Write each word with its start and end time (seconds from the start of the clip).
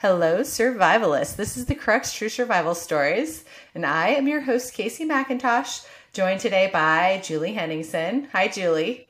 Hello, 0.00 0.40
survivalists. 0.40 1.36
This 1.36 1.58
is 1.58 1.66
the 1.66 1.74
Crux 1.74 2.14
True 2.14 2.30
Survival 2.30 2.74
Stories, 2.74 3.44
and 3.74 3.84
I 3.84 4.08
am 4.08 4.26
your 4.26 4.40
host, 4.40 4.72
Kaycee 4.72 5.06
McIntosh, 5.06 5.86
joined 6.14 6.40
today 6.40 6.70
by 6.72 7.20
Julie 7.22 7.52
Henningsen. 7.52 8.28
Hi, 8.32 8.48
Julie. 8.48 9.08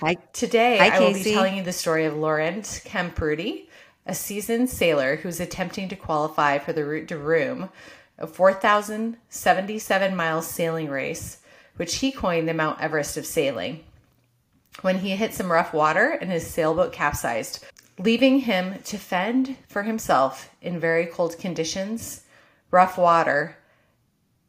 Hi. 0.00 0.14
Today, 0.32 0.78
Hi, 0.78 0.96
I 0.96 1.00
will 1.00 1.12
be 1.12 1.22
telling 1.22 1.58
you 1.58 1.62
the 1.62 1.70
story 1.70 2.06
of 2.06 2.16
Laurent 2.16 2.64
Camprubi, 2.86 3.68
a 4.06 4.14
seasoned 4.14 4.70
sailor 4.70 5.16
who's 5.16 5.38
attempting 5.38 5.90
to 5.90 5.96
qualify 5.96 6.56
for 6.56 6.72
the 6.72 6.86
Route 6.86 7.08
de 7.08 7.18
Rhum, 7.18 7.68
a 8.16 8.26
4,077 8.26 10.16
mile 10.16 10.40
sailing 10.40 10.88
race, 10.88 11.40
which 11.76 11.96
he 11.96 12.10
coined 12.10 12.48
the 12.48 12.54
Mount 12.54 12.80
Everest 12.80 13.18
of 13.18 13.26
sailing. 13.26 13.84
When 14.80 15.00
he 15.00 15.10
hit 15.10 15.34
some 15.34 15.52
rough 15.52 15.74
water 15.74 16.08
and 16.08 16.30
his 16.30 16.46
sailboat 16.46 16.94
capsized, 16.94 17.62
leaving 18.02 18.40
him 18.40 18.82
to 18.82 18.98
fend 18.98 19.56
for 19.68 19.84
himself 19.84 20.50
in 20.60 20.80
very 20.80 21.06
cold 21.06 21.38
conditions, 21.38 22.24
rough 22.72 22.98
water, 22.98 23.56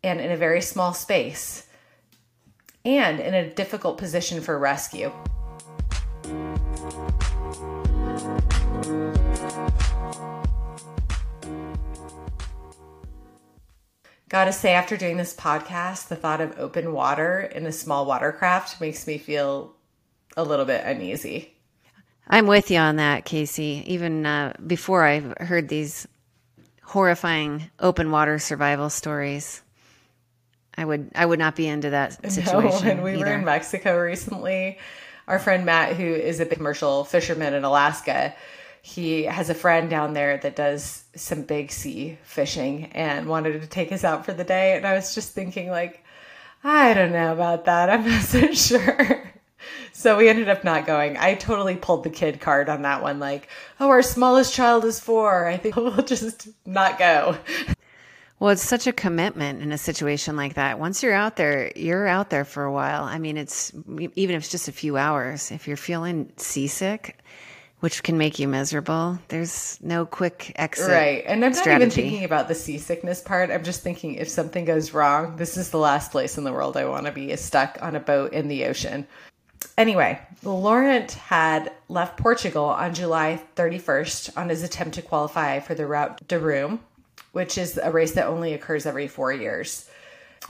and 0.03 0.19
in 0.19 0.31
a 0.31 0.37
very 0.37 0.61
small 0.61 0.93
space, 0.93 1.67
and 2.83 3.19
in 3.19 3.35
a 3.35 3.49
difficult 3.53 3.97
position 3.99 4.41
for 4.41 4.57
rescue. 4.57 5.11
Gotta 14.29 14.51
say, 14.51 14.73
after 14.73 14.97
doing 14.97 15.17
this 15.17 15.35
podcast, 15.35 16.07
the 16.07 16.15
thought 16.15 16.41
of 16.41 16.57
open 16.57 16.91
water 16.91 17.41
in 17.41 17.67
a 17.67 17.71
small 17.71 18.07
watercraft 18.07 18.81
makes 18.81 19.05
me 19.05 19.19
feel 19.19 19.75
a 20.35 20.43
little 20.43 20.65
bit 20.65 20.83
uneasy. 20.83 21.52
I'm 22.27 22.47
with 22.47 22.71
you 22.71 22.77
on 22.77 22.97
that, 22.97 23.25
Kaycee. 23.25 23.83
Even 23.85 24.25
uh, 24.25 24.53
before 24.65 25.05
I 25.05 25.19
heard 25.19 25.67
these 25.69 26.07
horrifying 26.83 27.69
open 27.79 28.11
water 28.11 28.39
survival 28.39 28.89
stories, 28.89 29.61
I 30.77 30.85
would 30.85 31.11
I 31.15 31.25
would 31.25 31.39
not 31.39 31.55
be 31.55 31.67
into 31.67 31.91
that 31.91 32.31
situation. 32.31 32.87
No, 32.87 32.95
when 32.95 33.03
we 33.03 33.11
were 33.17 33.27
either. 33.27 33.33
in 33.33 33.45
Mexico 33.45 33.99
recently, 33.99 34.77
our 35.27 35.39
friend 35.39 35.65
Matt, 35.65 35.95
who 35.95 36.03
is 36.05 36.39
a 36.39 36.45
big 36.45 36.57
commercial 36.57 37.03
fisherman 37.03 37.53
in 37.53 37.63
Alaska, 37.63 38.33
he 38.81 39.23
has 39.23 39.49
a 39.49 39.53
friend 39.53 39.89
down 39.89 40.13
there 40.13 40.37
that 40.37 40.55
does 40.55 41.03
some 41.15 41.43
big 41.43 41.71
sea 41.71 42.17
fishing 42.23 42.87
and 42.87 43.27
wanted 43.27 43.61
to 43.61 43.67
take 43.67 43.91
us 43.91 44.03
out 44.03 44.25
for 44.25 44.33
the 44.33 44.43
day. 44.43 44.75
And 44.75 44.85
I 44.85 44.95
was 44.95 45.15
just 45.15 45.33
thinking, 45.33 45.69
like, 45.69 46.03
I 46.63 46.93
don't 46.93 47.13
know 47.13 47.31
about 47.31 47.65
that. 47.65 47.89
I'm 47.89 48.05
not 48.07 48.23
so 48.23 48.51
sure. 48.53 49.22
So 50.03 50.17
we 50.17 50.27
ended 50.27 50.49
up 50.49 50.65
not 50.65 50.85
going. 50.85 51.15
I 51.15 51.35
totally 51.35 51.77
pulled 51.77 52.03
the 52.03 52.09
kid 52.09 52.41
card 52.41 52.67
on 52.67 52.81
that 52.81 53.01
one. 53.01 53.19
Like, 53.19 53.47
oh, 53.79 53.87
our 53.87 54.01
smallest 54.01 54.53
child 54.53 54.83
is 54.83 54.99
four. 54.99 55.47
I 55.47 55.55
think 55.55 55.75
we'll 55.77 55.95
just 56.01 56.49
not 56.65 56.99
go. 56.99 57.37
Well, 58.37 58.49
it's 58.49 58.67
such 58.67 58.85
a 58.85 58.91
commitment 58.91 59.61
in 59.61 59.71
a 59.71 59.77
situation 59.77 60.35
like 60.35 60.55
that. 60.55 60.77
Once 60.77 61.03
you're 61.03 61.13
out 61.13 61.37
there, 61.37 61.71
you're 61.77 62.05
out 62.05 62.31
there 62.31 62.43
for 62.43 62.65
a 62.65 62.71
while. 62.73 63.05
I 63.05 63.17
mean, 63.17 63.37
it's 63.37 63.71
even 64.17 64.35
if 64.35 64.41
it's 64.41 64.51
just 64.51 64.67
a 64.67 64.73
few 64.73 64.97
hours. 64.97 65.51
If 65.51 65.69
you're 65.69 65.77
feeling 65.77 66.33
seasick, 66.35 67.23
which 67.79 68.03
can 68.03 68.17
make 68.17 68.39
you 68.39 68.49
miserable, 68.49 69.17
there's 69.29 69.79
no 69.81 70.05
quick 70.05 70.51
exit. 70.57 70.89
Right. 70.89 71.23
And 71.25 71.45
I'm 71.45 71.53
not 71.53 71.65
even 71.65 71.89
thinking 71.89 72.25
about 72.25 72.49
the 72.49 72.55
seasickness 72.55 73.21
part. 73.21 73.51
I'm 73.51 73.63
just 73.63 73.83
thinking 73.83 74.15
if 74.15 74.27
something 74.27 74.65
goes 74.65 74.91
wrong, 74.91 75.37
this 75.37 75.55
is 75.55 75.69
the 75.69 75.79
last 75.79 76.11
place 76.11 76.37
in 76.37 76.43
the 76.43 76.51
world 76.51 76.75
I 76.75 76.83
want 76.83 77.05
to 77.05 77.13
be 77.13 77.31
is 77.31 77.39
stuck 77.39 77.77
on 77.81 77.95
a 77.95 78.01
boat 78.01 78.33
in 78.33 78.49
the 78.49 78.65
ocean. 78.65 79.07
Anyway, 79.77 80.19
Laurent 80.43 81.11
had 81.11 81.71
left 81.89 82.17
Portugal 82.17 82.65
on 82.65 82.93
July 82.93 83.41
31st 83.55 84.37
on 84.37 84.49
his 84.49 84.63
attempt 84.63 84.95
to 84.95 85.01
qualify 85.01 85.59
for 85.59 85.75
the 85.75 85.85
Route 85.85 86.27
de 86.27 86.39
Rhum, 86.39 86.79
which 87.31 87.57
is 87.57 87.79
a 87.81 87.91
race 87.91 88.13
that 88.13 88.27
only 88.27 88.53
occurs 88.53 88.85
every 88.85 89.07
four 89.07 89.31
years. 89.31 89.89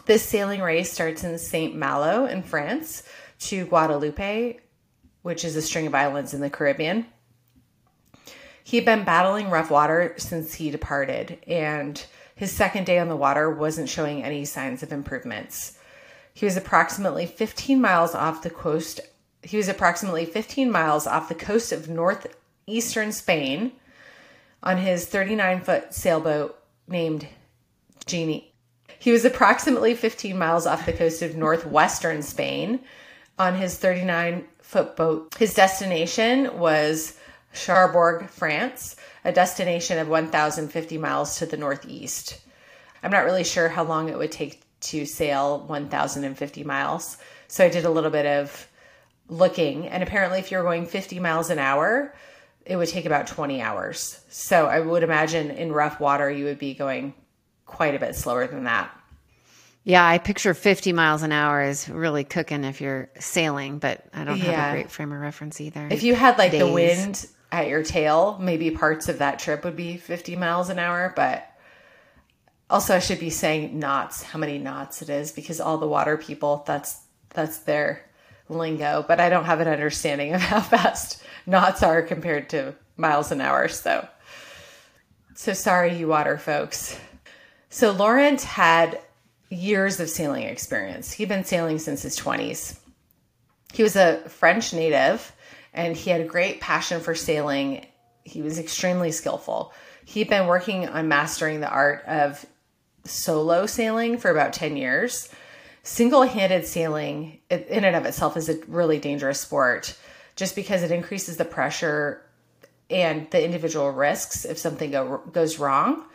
This 0.06 0.28
sailing 0.28 0.62
race 0.62 0.92
starts 0.92 1.24
in 1.24 1.38
St. 1.38 1.76
Malo 1.76 2.26
in 2.26 2.44
France 2.44 3.04
to 3.42 3.66
Guadeloupe, 3.66 4.60
which 5.22 5.46
is 5.46 5.56
a 5.56 5.62
string 5.62 5.88
of 5.88 5.96
islands 5.96 6.34
in 6.34 6.42
the 6.42 6.50
Caribbean. 6.50 7.06
He'd 8.64 8.86
been 8.86 9.04
battling 9.04 9.50
rough 9.50 9.70
water 9.70 10.14
since 10.18 10.54
he 10.54 10.72
departed, 10.72 11.38
and 11.48 12.04
his 12.36 12.52
second 12.52 12.86
day 12.86 13.00
on 13.00 13.10
the 13.10 13.16
water 13.16 13.50
wasn't 13.50 13.90
showing 13.90 14.24
any 14.24 14.46
signs 14.46 14.84
of 14.84 14.92
improvements. 14.92 15.78
He 16.34 16.46
was 16.46 16.58
approximately 16.58 17.26
15 17.26 17.80
miles 17.80 18.16
off 18.16 18.42
the 18.42 18.50
coast. 18.50 19.00
He 19.44 19.58
was 19.58 19.70
approximately 19.70 20.26
15 20.26 20.72
miles 20.72 21.06
off 21.06 21.30
the 21.30 21.36
coast 21.36 21.72
of 21.72 21.90
northeastern 21.90 23.12
Spain 23.12 23.74
on 24.64 24.78
his 24.78 25.06
39 25.06 25.62
foot 25.62 25.94
sailboat 25.94 26.60
named 26.88 27.28
Genie. 28.06 28.54
He 29.00 29.12
was 29.12 29.26
approximately 29.26 29.96
15 29.96 30.38
miles 30.38 30.66
off 30.66 30.86
the 30.86 30.94
coast 30.94 31.22
of 31.22 31.36
northwestern 31.36 32.22
Spain 32.22 32.80
on 33.38 33.56
his 33.56 33.78
39 33.78 34.46
foot 34.62 34.96
boat. 34.96 35.36
His 35.38 35.54
destination 35.54 36.58
was 36.58 37.18
Cherbourg, 37.54 38.30
France, 38.30 38.96
a 39.26 39.32
destination 39.32 40.00
of 40.00 40.08
1,050 40.08 40.98
miles 40.98 41.38
to 41.38 41.46
the 41.46 41.58
northeast. 41.58 42.40
I'm 43.04 43.12
not 43.12 43.26
really 43.26 43.44
sure 43.44 43.70
how 43.70 43.84
long 43.84 44.10
it 44.10 44.18
would 44.18 44.32
take 44.32 44.63
to 44.84 45.06
sail 45.06 45.60
1,050 45.68 46.64
miles. 46.64 47.18
So 47.48 47.66
I 47.66 47.70
did 47.70 47.86
a 47.86 47.90
little 47.90 48.12
bit 48.12 48.26
of 48.26 48.68
looking, 49.30 49.88
and 49.88 50.04
apparently, 50.04 50.40
if 50.40 50.52
you're 50.52 50.64
going 50.64 50.86
50 50.86 51.20
miles 51.20 51.50
an 51.50 51.60
hour, 51.60 52.14
it 52.66 52.76
would 52.76 52.90
take 52.90 53.06
about 53.06 53.28
20 53.28 53.62
hours. 53.62 54.20
So 54.30 54.68
I 54.68 54.80
would 54.80 55.04
imagine 55.04 55.52
in 55.52 55.72
rough 55.72 56.00
water, 56.00 56.30
you 56.30 56.46
would 56.46 56.60
be 56.60 56.74
going 56.74 57.14
quite 57.66 57.96
a 57.96 58.00
bit 58.00 58.16
slower 58.16 58.48
than 58.48 58.66
that. 58.66 58.92
Yeah, 59.86 60.06
I 60.08 60.18
picture 60.18 60.54
50 60.54 60.94
miles 60.94 61.24
an 61.24 61.34
hour 61.34 61.62
is 61.62 61.90
really 61.90 62.24
cooking 62.24 62.64
if 62.64 62.80
you're 62.80 63.10
sailing, 63.20 63.80
but 63.80 64.06
I 64.14 64.24
don't 64.24 64.38
have 64.38 64.52
Yeah. 64.52 64.70
a 64.70 64.74
great 64.74 64.92
frame 64.92 65.12
of 65.12 65.20
reference 65.20 65.60
either. 65.60 65.88
If 65.92 66.04
you 66.04 66.16
had 66.16 66.38
like 66.38 66.52
the 66.52 66.72
wind 66.72 67.26
at 67.52 67.68
your 67.68 67.84
tail, 67.84 68.38
maybe 68.40 68.72
parts 68.72 69.10
of 69.10 69.20
that 69.20 69.40
trip 69.40 69.66
would 69.66 69.76
be 69.76 69.98
50 69.98 70.38
miles 70.38 70.70
an 70.70 70.80
hour. 70.80 71.12
But 71.16 71.46
also, 72.74 72.96
I 72.96 73.00
should 73.00 73.20
be 73.20 73.30
saying 73.30 73.78
knots, 73.78 74.24
how 74.24 74.40
many 74.40 74.58
knots 74.58 75.04
it 75.04 75.10
is, 75.12 75.32
because 75.32 75.62
all 75.62 75.78
the 75.78 75.88
water 75.88 76.18
people, 76.18 76.64
that's 76.66 77.02
that's 77.30 77.60
their 77.60 78.04
lingo. 78.50 79.06
But 79.08 79.20
I 79.20 79.30
don't 79.30 79.46
have 79.46 79.60
an 79.60 79.68
understanding 79.68 80.34
of 80.34 80.42
how 80.52 80.60
fast 80.60 81.22
knots 81.46 81.84
are 81.84 82.02
compared 82.02 82.50
to 82.50 82.74
miles 82.98 83.32
an 83.32 83.42
hour. 83.42 83.68
So, 83.68 84.08
so 85.36 85.54
sorry, 85.54 85.96
you 85.96 86.08
water 86.08 86.40
folks. 86.40 87.00
So 87.70 87.92
Laurent 87.92 88.42
had 88.42 89.00
years 89.52 90.00
of 90.00 90.10
sailing 90.10 90.46
experience. 90.46 91.12
He'd 91.12 91.30
been 91.30 91.46
sailing 91.46 91.78
since 91.78 92.02
his 92.02 92.18
20s. 92.20 92.80
He 93.72 93.84
was 93.84 93.96
a 93.96 94.18
French 94.30 94.74
native 94.74 95.32
and 95.76 95.96
he 95.96 96.10
had 96.10 96.22
a 96.22 96.26
great 96.26 96.60
passion 96.60 97.02
for 97.02 97.14
sailing. 97.14 97.86
He 98.24 98.42
was 98.42 98.58
extremely 98.58 99.12
skillful. 99.12 99.74
He'd 100.06 100.28
been 100.28 100.48
working 100.48 100.88
on 100.88 101.08
mastering 101.08 101.60
the 101.60 101.70
art 101.70 102.04
of 102.08 102.44
solo 103.06 103.66
sailing 103.66 104.18
for 104.18 104.32
about 104.32 104.54
10 104.54 104.78
years. 104.78 105.30
Single 105.84 106.24
handed 106.24 106.66
sailing, 106.66 107.40
in 107.50 107.84
and 107.84 107.96
of 107.96 108.06
itself, 108.06 108.38
is 108.38 108.50
a 108.50 108.60
really 108.68 109.00
dangerous 109.00 109.42
sport 109.42 109.98
just 110.36 110.56
because 110.56 110.82
it 110.82 110.92
increases 110.92 111.38
the 111.38 111.46
pressure 111.46 112.22
and 112.90 113.30
the 113.32 113.44
individual 113.44 113.92
risks 113.92 114.46
if 114.46 114.58
something 114.58 114.92
go, 114.92 115.22
goes 115.32 115.60
wrong. 115.60 116.06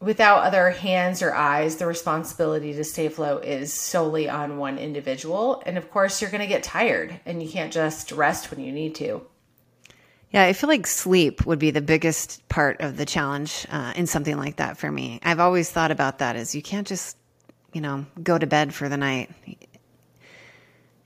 Without 0.00 0.44
other 0.44 0.70
hands 0.70 1.22
or 1.22 1.34
eyes, 1.34 1.76
the 1.76 1.86
responsibility 1.86 2.72
to 2.72 2.84
stay 2.84 3.06
afloat 3.06 3.44
is 3.44 3.72
solely 3.72 4.28
on 4.28 4.56
one 4.56 4.78
individual. 4.78 5.62
And 5.66 5.76
of 5.76 5.90
course, 5.90 6.22
you're 6.22 6.30
going 6.30 6.40
to 6.40 6.46
get 6.46 6.62
tired 6.62 7.20
and 7.26 7.42
you 7.42 7.48
can't 7.48 7.72
just 7.72 8.12
rest 8.12 8.50
when 8.50 8.60
you 8.60 8.70
need 8.70 8.94
to. 8.96 9.22
Yeah, 10.30 10.44
I 10.44 10.52
feel 10.52 10.68
like 10.68 10.86
sleep 10.86 11.46
would 11.46 11.58
be 11.58 11.70
the 11.70 11.80
biggest 11.80 12.46
part 12.48 12.80
of 12.80 12.96
the 12.96 13.06
challenge 13.06 13.66
uh, 13.70 13.94
in 13.96 14.06
something 14.06 14.36
like 14.36 14.56
that 14.56 14.76
for 14.76 14.90
me. 14.90 15.20
I've 15.22 15.40
always 15.40 15.70
thought 15.70 15.90
about 15.90 16.18
that 16.18 16.36
as 16.36 16.54
you 16.54 16.60
can't 16.60 16.86
just, 16.86 17.16
you 17.72 17.80
know, 17.80 18.04
go 18.22 18.36
to 18.36 18.46
bed 18.46 18.74
for 18.74 18.90
the 18.90 18.98
night 18.98 19.30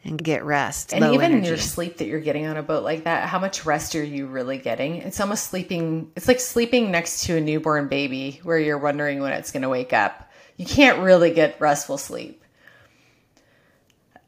and 0.05 0.23
get 0.23 0.45
rest. 0.45 0.93
And 0.93 1.05
even 1.15 1.33
energy. 1.33 1.47
your 1.47 1.57
sleep 1.57 1.99
that 1.99 2.07
you're 2.07 2.21
getting 2.21 2.47
on 2.47 2.57
a 2.57 2.65
boat 2.65 2.83
like 2.83 3.05
that, 3.05 3.29
how 3.29 3.39
much 3.39 3.65
rest 3.65 3.95
are 3.95 4.03
you 4.03 4.27
really 4.27 4.59
getting? 4.59 4.97
It's 4.97 5.21
almost 5.21 5.51
sleeping, 5.51 6.11
it's 6.17 6.27
like 6.27 6.41
sleeping 6.41 6.91
next 6.91 7.25
to 7.25 7.37
a 7.37 7.41
newborn 7.41 7.87
baby 7.87 8.41
where 8.43 8.59
you're 8.59 8.79
wondering 8.79 9.21
when 9.21 9.33
it's 9.33 9.53
going 9.53 9.63
to 9.63 9.69
wake 9.69 9.93
up. 9.93 10.33
You 10.57 10.67
can't 10.67 10.99
really 10.99 11.33
get 11.33 11.61
restful 11.61 11.97
sleep. 11.97 12.43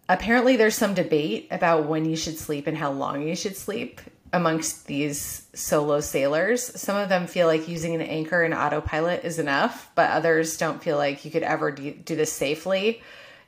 Apparently, 0.08 0.56
there's 0.56 0.76
some 0.76 0.94
debate 0.94 1.49
about 1.50 1.87
when 1.87 2.05
you 2.05 2.14
should 2.14 2.38
sleep 2.38 2.69
and 2.69 2.76
how 2.76 2.93
long 2.93 3.26
you 3.26 3.35
should 3.35 3.56
sleep 3.56 4.00
amongst 4.35 4.87
these 4.87 5.47
solo 5.55 6.01
sailors. 6.01 6.63
Some 6.81 6.97
of 6.97 7.09
them 7.09 7.27
feel 7.27 7.47
like 7.47 7.69
using 7.69 7.95
an 7.95 8.03
anchor 8.03 8.43
and 8.43 8.53
autopilot 8.53 9.25
is 9.25 9.39
enough, 9.39 9.91
but 9.95 10.11
others 10.11 10.57
don't 10.57 10.83
feel 10.83 10.97
like 10.97 11.25
you 11.25 11.31
could 11.31 11.45
ever 11.45 11.71
do, 11.71 11.93
do 11.93 12.17
this 12.17 12.33
safely. 12.33 13.01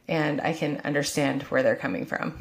And 0.09 0.41
I 0.41 0.53
can 0.53 0.81
understand 0.85 1.43
where 1.45 1.65
they're 1.65 1.75
coming 1.75 2.07
from. 2.07 2.39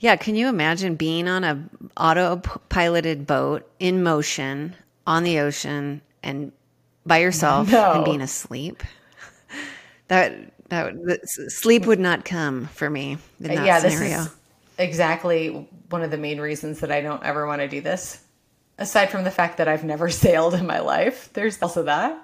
Yeah, 0.00 0.16
can 0.16 0.34
you 0.34 0.48
imagine 0.48 0.96
being 0.96 1.28
on 1.28 1.44
a 1.44 1.64
autopiloted 1.96 3.26
boat 3.26 3.70
in 3.78 4.02
motion 4.02 4.76
on 5.06 5.24
the 5.24 5.38
ocean 5.38 6.02
and 6.22 6.52
by 7.06 7.18
yourself 7.18 7.70
No. 7.70 7.92
and 7.92 8.04
being 8.04 8.20
asleep. 8.20 8.82
That 10.08 10.52
that 10.68 10.94
sleep 11.48 11.86
would 11.86 12.00
not 12.00 12.24
come 12.24 12.66
for 12.74 12.88
me 12.90 13.18
in 13.40 13.50
uh, 13.50 13.54
that 13.54 13.66
yeah, 13.66 13.78
scenario. 13.78 14.08
this 14.18 14.26
is 14.26 14.32
exactly 14.82 15.68
one 15.88 16.02
of 16.02 16.10
the 16.10 16.18
main 16.18 16.40
reasons 16.40 16.80
that 16.80 16.92
I 16.92 17.00
don't 17.00 17.22
ever 17.22 17.46
want 17.46 17.60
to 17.60 17.68
do 17.68 17.80
this. 17.80 18.22
Aside 18.78 19.10
from 19.10 19.24
the 19.24 19.30
fact 19.30 19.58
that 19.58 19.68
I've 19.68 19.84
never 19.84 20.10
sailed 20.24 20.54
in 20.54 20.66
my 20.66 20.80
life, 20.80 21.30
there's 21.32 21.60
also 21.62 21.84
that. 21.84 22.18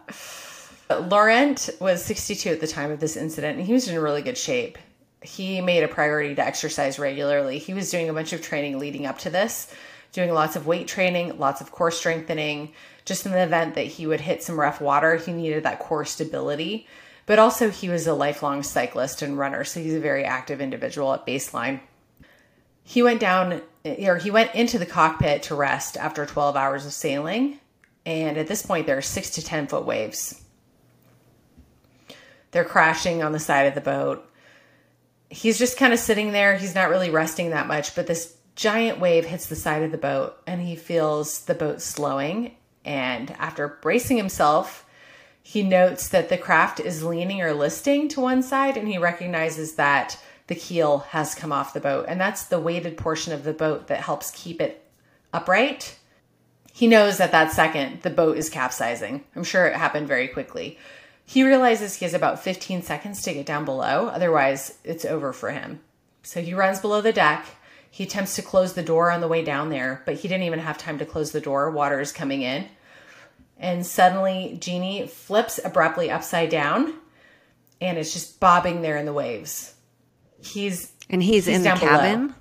Laurent 0.90 1.68
was 1.80 2.02
62 2.04 2.50
at 2.50 2.60
the 2.60 2.66
time 2.66 2.90
of 2.90 3.00
this 3.00 3.16
incident, 3.16 3.58
and 3.58 3.66
he 3.66 3.74
was 3.74 3.88
in 3.88 3.98
really 3.98 4.22
good 4.22 4.38
shape. 4.38 4.78
He 5.20 5.60
made 5.60 5.82
a 5.82 5.88
priority 5.88 6.34
to 6.34 6.44
exercise 6.44 6.98
regularly. 6.98 7.58
He 7.58 7.74
was 7.74 7.90
doing 7.90 8.08
a 8.08 8.14
bunch 8.14 8.32
of 8.32 8.40
training 8.40 8.78
leading 8.78 9.04
up 9.04 9.18
to 9.18 9.30
this, 9.30 9.74
doing 10.12 10.32
lots 10.32 10.56
of 10.56 10.66
weight 10.66 10.88
training, 10.88 11.38
lots 11.38 11.60
of 11.60 11.72
core 11.72 11.90
strengthening. 11.90 12.72
Just 13.04 13.26
in 13.26 13.32
the 13.32 13.42
event 13.42 13.74
that 13.74 13.86
he 13.86 14.06
would 14.06 14.20
hit 14.20 14.42
some 14.42 14.58
rough 14.58 14.80
water, 14.80 15.16
he 15.16 15.32
needed 15.32 15.64
that 15.64 15.80
core 15.80 16.04
stability. 16.04 16.86
But 17.26 17.38
also, 17.38 17.68
he 17.70 17.90
was 17.90 18.06
a 18.06 18.14
lifelong 18.14 18.62
cyclist 18.62 19.20
and 19.20 19.38
runner, 19.38 19.64
so 19.64 19.80
he's 19.80 19.94
a 19.94 20.00
very 20.00 20.24
active 20.24 20.62
individual 20.62 21.12
at 21.12 21.26
baseline. 21.26 21.80
He 22.88 23.02
went 23.02 23.20
down, 23.20 23.60
or 23.84 24.16
he 24.16 24.30
went 24.30 24.54
into 24.54 24.78
the 24.78 24.86
cockpit 24.86 25.42
to 25.42 25.54
rest 25.54 25.98
after 25.98 26.24
12 26.24 26.56
hours 26.56 26.86
of 26.86 26.94
sailing. 26.94 27.60
And 28.06 28.38
at 28.38 28.46
this 28.46 28.62
point, 28.62 28.86
there 28.86 28.96
are 28.96 29.02
six 29.02 29.28
to 29.32 29.44
10 29.44 29.66
foot 29.66 29.84
waves. 29.84 30.42
They're 32.50 32.64
crashing 32.64 33.22
on 33.22 33.32
the 33.32 33.38
side 33.38 33.66
of 33.66 33.74
the 33.74 33.82
boat. 33.82 34.26
He's 35.28 35.58
just 35.58 35.76
kind 35.76 35.92
of 35.92 35.98
sitting 35.98 36.32
there. 36.32 36.56
He's 36.56 36.74
not 36.74 36.88
really 36.88 37.10
resting 37.10 37.50
that 37.50 37.66
much, 37.66 37.94
but 37.94 38.06
this 38.06 38.38
giant 38.56 38.98
wave 38.98 39.26
hits 39.26 39.48
the 39.48 39.54
side 39.54 39.82
of 39.82 39.92
the 39.92 39.98
boat 39.98 40.38
and 40.46 40.62
he 40.62 40.74
feels 40.74 41.44
the 41.44 41.54
boat 41.54 41.82
slowing. 41.82 42.56
And 42.86 43.32
after 43.32 43.68
bracing 43.68 44.16
himself, 44.16 44.86
he 45.42 45.62
notes 45.62 46.08
that 46.08 46.30
the 46.30 46.38
craft 46.38 46.80
is 46.80 47.04
leaning 47.04 47.42
or 47.42 47.52
listing 47.52 48.08
to 48.08 48.22
one 48.22 48.42
side 48.42 48.78
and 48.78 48.88
he 48.88 48.96
recognizes 48.96 49.74
that 49.74 50.18
the 50.48 50.54
keel 50.54 50.98
has 51.10 51.34
come 51.34 51.52
off 51.52 51.72
the 51.72 51.80
boat. 51.80 52.06
And 52.08 52.20
that's 52.20 52.44
the 52.44 52.60
weighted 52.60 52.96
portion 52.96 53.32
of 53.32 53.44
the 53.44 53.52
boat 53.52 53.86
that 53.86 54.00
helps 54.00 54.30
keep 54.32 54.60
it 54.60 54.84
upright. 55.32 55.98
He 56.72 56.86
knows 56.86 57.20
at 57.20 57.32
that 57.32 57.52
second 57.52 58.02
the 58.02 58.10
boat 58.10 58.36
is 58.36 58.50
capsizing. 58.50 59.24
I'm 59.36 59.44
sure 59.44 59.66
it 59.66 59.76
happened 59.76 60.08
very 60.08 60.28
quickly. 60.28 60.78
He 61.24 61.44
realizes 61.44 61.96
he 61.96 62.04
has 62.04 62.14
about 62.14 62.42
15 62.42 62.82
seconds 62.82 63.22
to 63.22 63.34
get 63.34 63.44
down 63.44 63.66
below, 63.66 64.08
otherwise, 64.08 64.78
it's 64.82 65.04
over 65.04 65.34
for 65.34 65.50
him. 65.50 65.80
So 66.22 66.40
he 66.40 66.54
runs 66.54 66.80
below 66.80 67.02
the 67.02 67.12
deck. 67.12 67.44
He 67.90 68.04
attempts 68.04 68.36
to 68.36 68.42
close 68.42 68.72
the 68.72 68.82
door 68.82 69.10
on 69.10 69.20
the 69.20 69.28
way 69.28 69.44
down 69.44 69.68
there, 69.68 70.02
but 70.06 70.14
he 70.16 70.28
didn't 70.28 70.44
even 70.44 70.58
have 70.60 70.78
time 70.78 70.98
to 70.98 71.06
close 71.06 71.32
the 71.32 71.40
door. 71.40 71.70
Water 71.70 72.00
is 72.00 72.12
coming 72.12 72.42
in. 72.42 72.66
And 73.58 73.84
suddenly, 73.84 74.56
Jeannie 74.60 75.06
flips 75.06 75.60
abruptly 75.62 76.10
upside 76.10 76.48
down 76.48 76.94
and 77.80 77.98
it's 77.98 78.12
just 78.12 78.40
bobbing 78.40 78.82
there 78.82 78.96
in 78.96 79.06
the 79.06 79.12
waves. 79.12 79.74
He's 80.42 80.92
and 81.10 81.22
he's, 81.22 81.48
in 81.48 81.62
the 81.62 81.68
down 81.68 81.78
below. 81.78 81.90
cabin. 81.90 82.34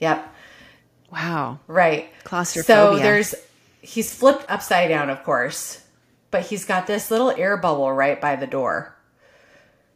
Yep. 0.00 0.34
Wow. 1.12 1.60
Right. 1.66 2.10
Claustrophobia. 2.24 2.98
So 2.98 3.02
there's 3.02 3.34
he's 3.82 4.14
flipped 4.14 4.50
upside 4.50 4.88
down, 4.88 5.10
of 5.10 5.22
course, 5.24 5.84
but 6.30 6.46
he's 6.46 6.64
got 6.64 6.86
this 6.86 7.10
little 7.10 7.30
air 7.30 7.56
bubble 7.56 7.92
right 7.92 8.20
by 8.20 8.36
the 8.36 8.46
door. 8.46 8.96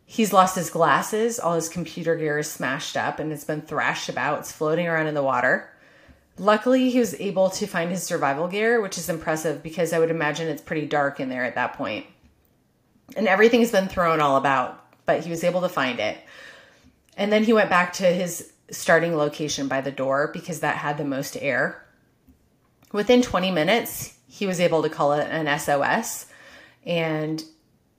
He's 0.04 0.32
lost 0.32 0.54
his 0.54 0.70
glasses, 0.70 1.40
all 1.40 1.54
his 1.54 1.68
computer 1.68 2.14
gear 2.14 2.38
is 2.38 2.50
smashed 2.50 2.96
up 2.96 3.18
and 3.18 3.32
it's 3.32 3.42
been 3.44 3.62
thrashed 3.62 4.08
about. 4.08 4.40
It's 4.40 4.52
floating 4.52 4.86
around 4.86 5.08
in 5.08 5.14
the 5.14 5.22
water. 5.22 5.68
Luckily, 6.38 6.90
he 6.90 7.00
was 7.00 7.18
able 7.18 7.50
to 7.50 7.66
find 7.66 7.90
his 7.90 8.04
survival 8.04 8.46
gear, 8.46 8.80
which 8.80 8.98
is 8.98 9.08
impressive 9.08 9.62
because 9.62 9.92
I 9.92 9.98
would 9.98 10.10
imagine 10.10 10.48
it's 10.48 10.62
pretty 10.62 10.86
dark 10.86 11.18
in 11.18 11.28
there 11.28 11.44
at 11.44 11.54
that 11.56 11.72
point. 11.72 12.06
And 13.16 13.26
everything's 13.26 13.72
been 13.72 13.88
thrown 13.88 14.20
all 14.20 14.36
about, 14.36 14.84
but 15.06 15.24
he 15.24 15.30
was 15.30 15.44
able 15.44 15.62
to 15.62 15.68
find 15.68 16.00
it. 16.00 16.18
And 17.16 17.32
then 17.32 17.44
he 17.44 17.52
went 17.52 17.70
back 17.70 17.94
to 17.94 18.04
his 18.04 18.52
starting 18.70 19.16
location 19.16 19.68
by 19.68 19.80
the 19.80 19.92
door 19.92 20.30
because 20.32 20.60
that 20.60 20.76
had 20.76 20.98
the 20.98 21.04
most 21.04 21.36
air. 21.40 21.84
Within 22.92 23.22
20 23.22 23.50
minutes, 23.50 24.16
he 24.28 24.46
was 24.46 24.60
able 24.60 24.82
to 24.82 24.90
call 24.90 25.12
it 25.12 25.28
an 25.30 25.58
SOS. 25.58 26.26
And 26.84 27.42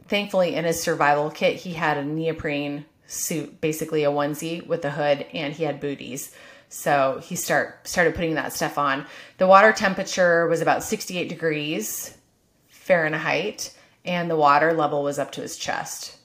thankfully, 0.08 0.56
in 0.56 0.66
his 0.66 0.82
survival 0.82 1.30
kit, 1.32 1.56
he 1.56 1.74
had 1.74 1.98
a 1.98 2.06
neoprene 2.06 2.86
suit, 3.08 3.60
basically 3.62 4.04
a 4.04 4.12
onesie 4.12 4.66
with 4.66 4.84
a 4.86 4.92
hood, 4.92 5.26
and 5.34 5.54
he 5.54 5.64
had 5.64 5.80
booties. 5.80 6.36
So 6.70 7.22
he 7.24 7.36
start 7.36 7.88
started 7.88 8.16
putting 8.16 8.36
that 8.36 8.54
stuff 8.54 8.78
on. 8.78 9.06
The 9.38 9.48
water 9.48 9.72
temperature 9.72 10.48
was 10.48 10.62
about 10.62 10.84
68 10.84 11.30
degrees 11.30 12.18
Fahrenheit, 12.68 13.74
and 14.06 14.30
the 14.30 14.36
water 14.36 14.74
level 14.74 15.04
was 15.04 15.20
up 15.20 15.32
to 15.34 15.42
his 15.42 15.58
chest. 15.58 16.18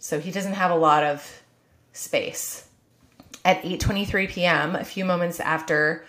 So 0.00 0.18
he 0.18 0.32
doesn't 0.32 0.54
have 0.54 0.70
a 0.70 0.76
lot 0.76 1.04
of 1.04 1.42
space. 1.92 2.66
At 3.44 3.62
8:23 3.62 4.28
p.m., 4.28 4.74
a 4.74 4.84
few 4.84 5.04
moments 5.04 5.38
after 5.38 6.04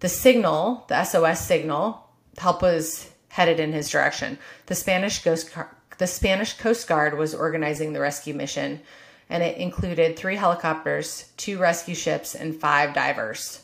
the 0.00 0.08
signal, 0.08 0.84
the 0.88 1.04
SOS 1.04 1.46
signal, 1.46 2.08
help 2.38 2.62
was 2.62 3.10
headed 3.28 3.60
in 3.60 3.72
his 3.72 3.90
direction. 3.90 4.38
The 4.66 4.74
Spanish 4.74 5.22
Coast 5.22 5.50
the 5.98 6.06
Spanish 6.06 6.54
Coast 6.54 6.88
Guard 6.88 7.16
was 7.16 7.34
organizing 7.34 7.92
the 7.92 8.00
rescue 8.00 8.34
mission, 8.34 8.80
and 9.28 9.42
it 9.42 9.58
included 9.58 10.16
three 10.16 10.36
helicopters, 10.36 11.30
two 11.36 11.58
rescue 11.58 11.94
ships, 11.94 12.34
and 12.34 12.58
five 12.58 12.94
divers. 12.94 13.62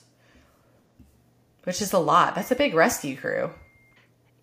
Which 1.64 1.82
is 1.82 1.92
a 1.92 1.98
lot. 1.98 2.34
That's 2.34 2.50
a 2.50 2.56
big 2.56 2.74
rescue 2.74 3.16
crew. 3.16 3.50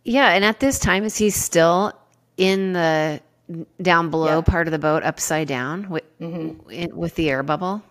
Yeah, 0.03 0.29
and 0.29 0.43
at 0.43 0.59
this 0.59 0.79
time, 0.79 1.03
is 1.03 1.17
he 1.17 1.29
still 1.29 1.93
in 2.37 2.73
the 2.73 3.21
down 3.81 4.09
below 4.09 4.37
Yeah. 4.37 4.41
part 4.41 4.67
of 4.67 4.71
the 4.71 4.79
boat, 4.79 5.03
upside 5.03 5.47
down, 5.47 5.89
with 5.89 6.19
mm-hmm. 6.19 6.69
in, 6.69 6.95
with 6.95 7.15
the 7.15 7.29
air 7.29 7.43
bubble? 7.43 7.81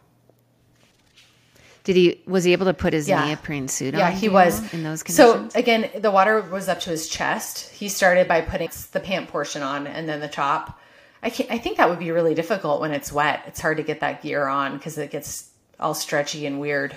Did 1.85 1.95
he 1.97 2.21
was 2.27 2.43
he 2.45 2.53
able 2.53 2.67
to 2.67 2.75
put 2.75 2.93
his 2.93 3.09
Yeah. 3.09 3.25
neoprene 3.25 3.69
suit 3.69 3.95
on? 3.95 4.01
Yeah, 4.01 4.11
he 4.11 4.29
was 4.29 4.61
know, 4.61 4.69
in 4.73 4.83
those 4.83 5.03
conditions. 5.05 5.53
So 5.53 5.59
again, 5.59 5.89
the 5.97 6.11
water 6.11 6.41
was 6.41 6.69
up 6.69 6.81
to 6.81 6.91
his 6.91 7.09
chest. 7.09 7.71
He 7.71 7.89
started 7.89 8.27
by 8.27 8.41
putting 8.41 8.71
the 8.93 9.01
pant 9.01 9.29
portion 9.29 9.63
on 9.63 9.87
and 9.87 10.09
then 10.09 10.21
the 10.21 10.29
top. 10.29 10.81
I 11.23 11.31
can't. 11.31 11.51
I 11.51 11.59
think 11.59 11.77
that 11.77 11.89
would 11.89 12.01
be 12.01 12.11
really 12.11 12.35
difficult 12.35 12.81
when 12.81 12.91
it's 12.91 13.13
wet. 13.13 13.45
It's 13.47 13.61
hard 13.61 13.77
to 13.77 13.83
get 13.85 14.01
that 14.01 14.21
gear 14.23 14.47
on 14.47 14.77
because 14.77 14.99
it 14.99 15.11
gets 15.11 15.49
all 15.79 15.95
stretchy 15.95 16.45
and 16.47 16.61
weird. 16.61 16.95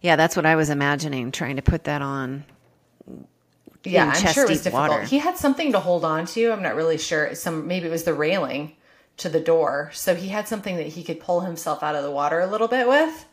yeah, 0.00 0.16
that's 0.16 0.34
what 0.36 0.46
I 0.46 0.56
was 0.56 0.70
imagining, 0.70 1.30
trying 1.30 1.56
to 1.56 1.62
put 1.62 1.84
that 1.84 2.00
on. 2.02 2.44
Yeah, 3.84 4.12
I'm 4.14 4.32
sure 4.32 4.44
it 4.44 4.50
was 4.50 4.62
difficult. 4.62 4.90
water. 4.90 5.04
He 5.04 5.18
had 5.18 5.36
something 5.36 5.72
to 5.72 5.80
hold 5.80 6.04
on 6.04 6.26
to. 6.26 6.50
I'm 6.50 6.62
not 6.62 6.74
really 6.74 6.98
sure. 6.98 7.34
Some 7.34 7.66
maybe 7.66 7.86
it 7.86 7.90
was 7.90 8.04
the 8.04 8.14
railing 8.14 8.76
to 9.18 9.28
the 9.28 9.40
door. 9.40 9.90
So 9.92 10.14
he 10.14 10.28
had 10.28 10.48
something 10.48 10.76
that 10.76 10.88
he 10.88 11.02
could 11.04 11.20
pull 11.20 11.40
himself 11.40 11.82
out 11.82 11.94
of 11.94 12.02
the 12.02 12.10
water 12.10 12.40
a 12.40 12.46
little 12.46 12.68
bit 12.68 12.88
with. 12.88 13.26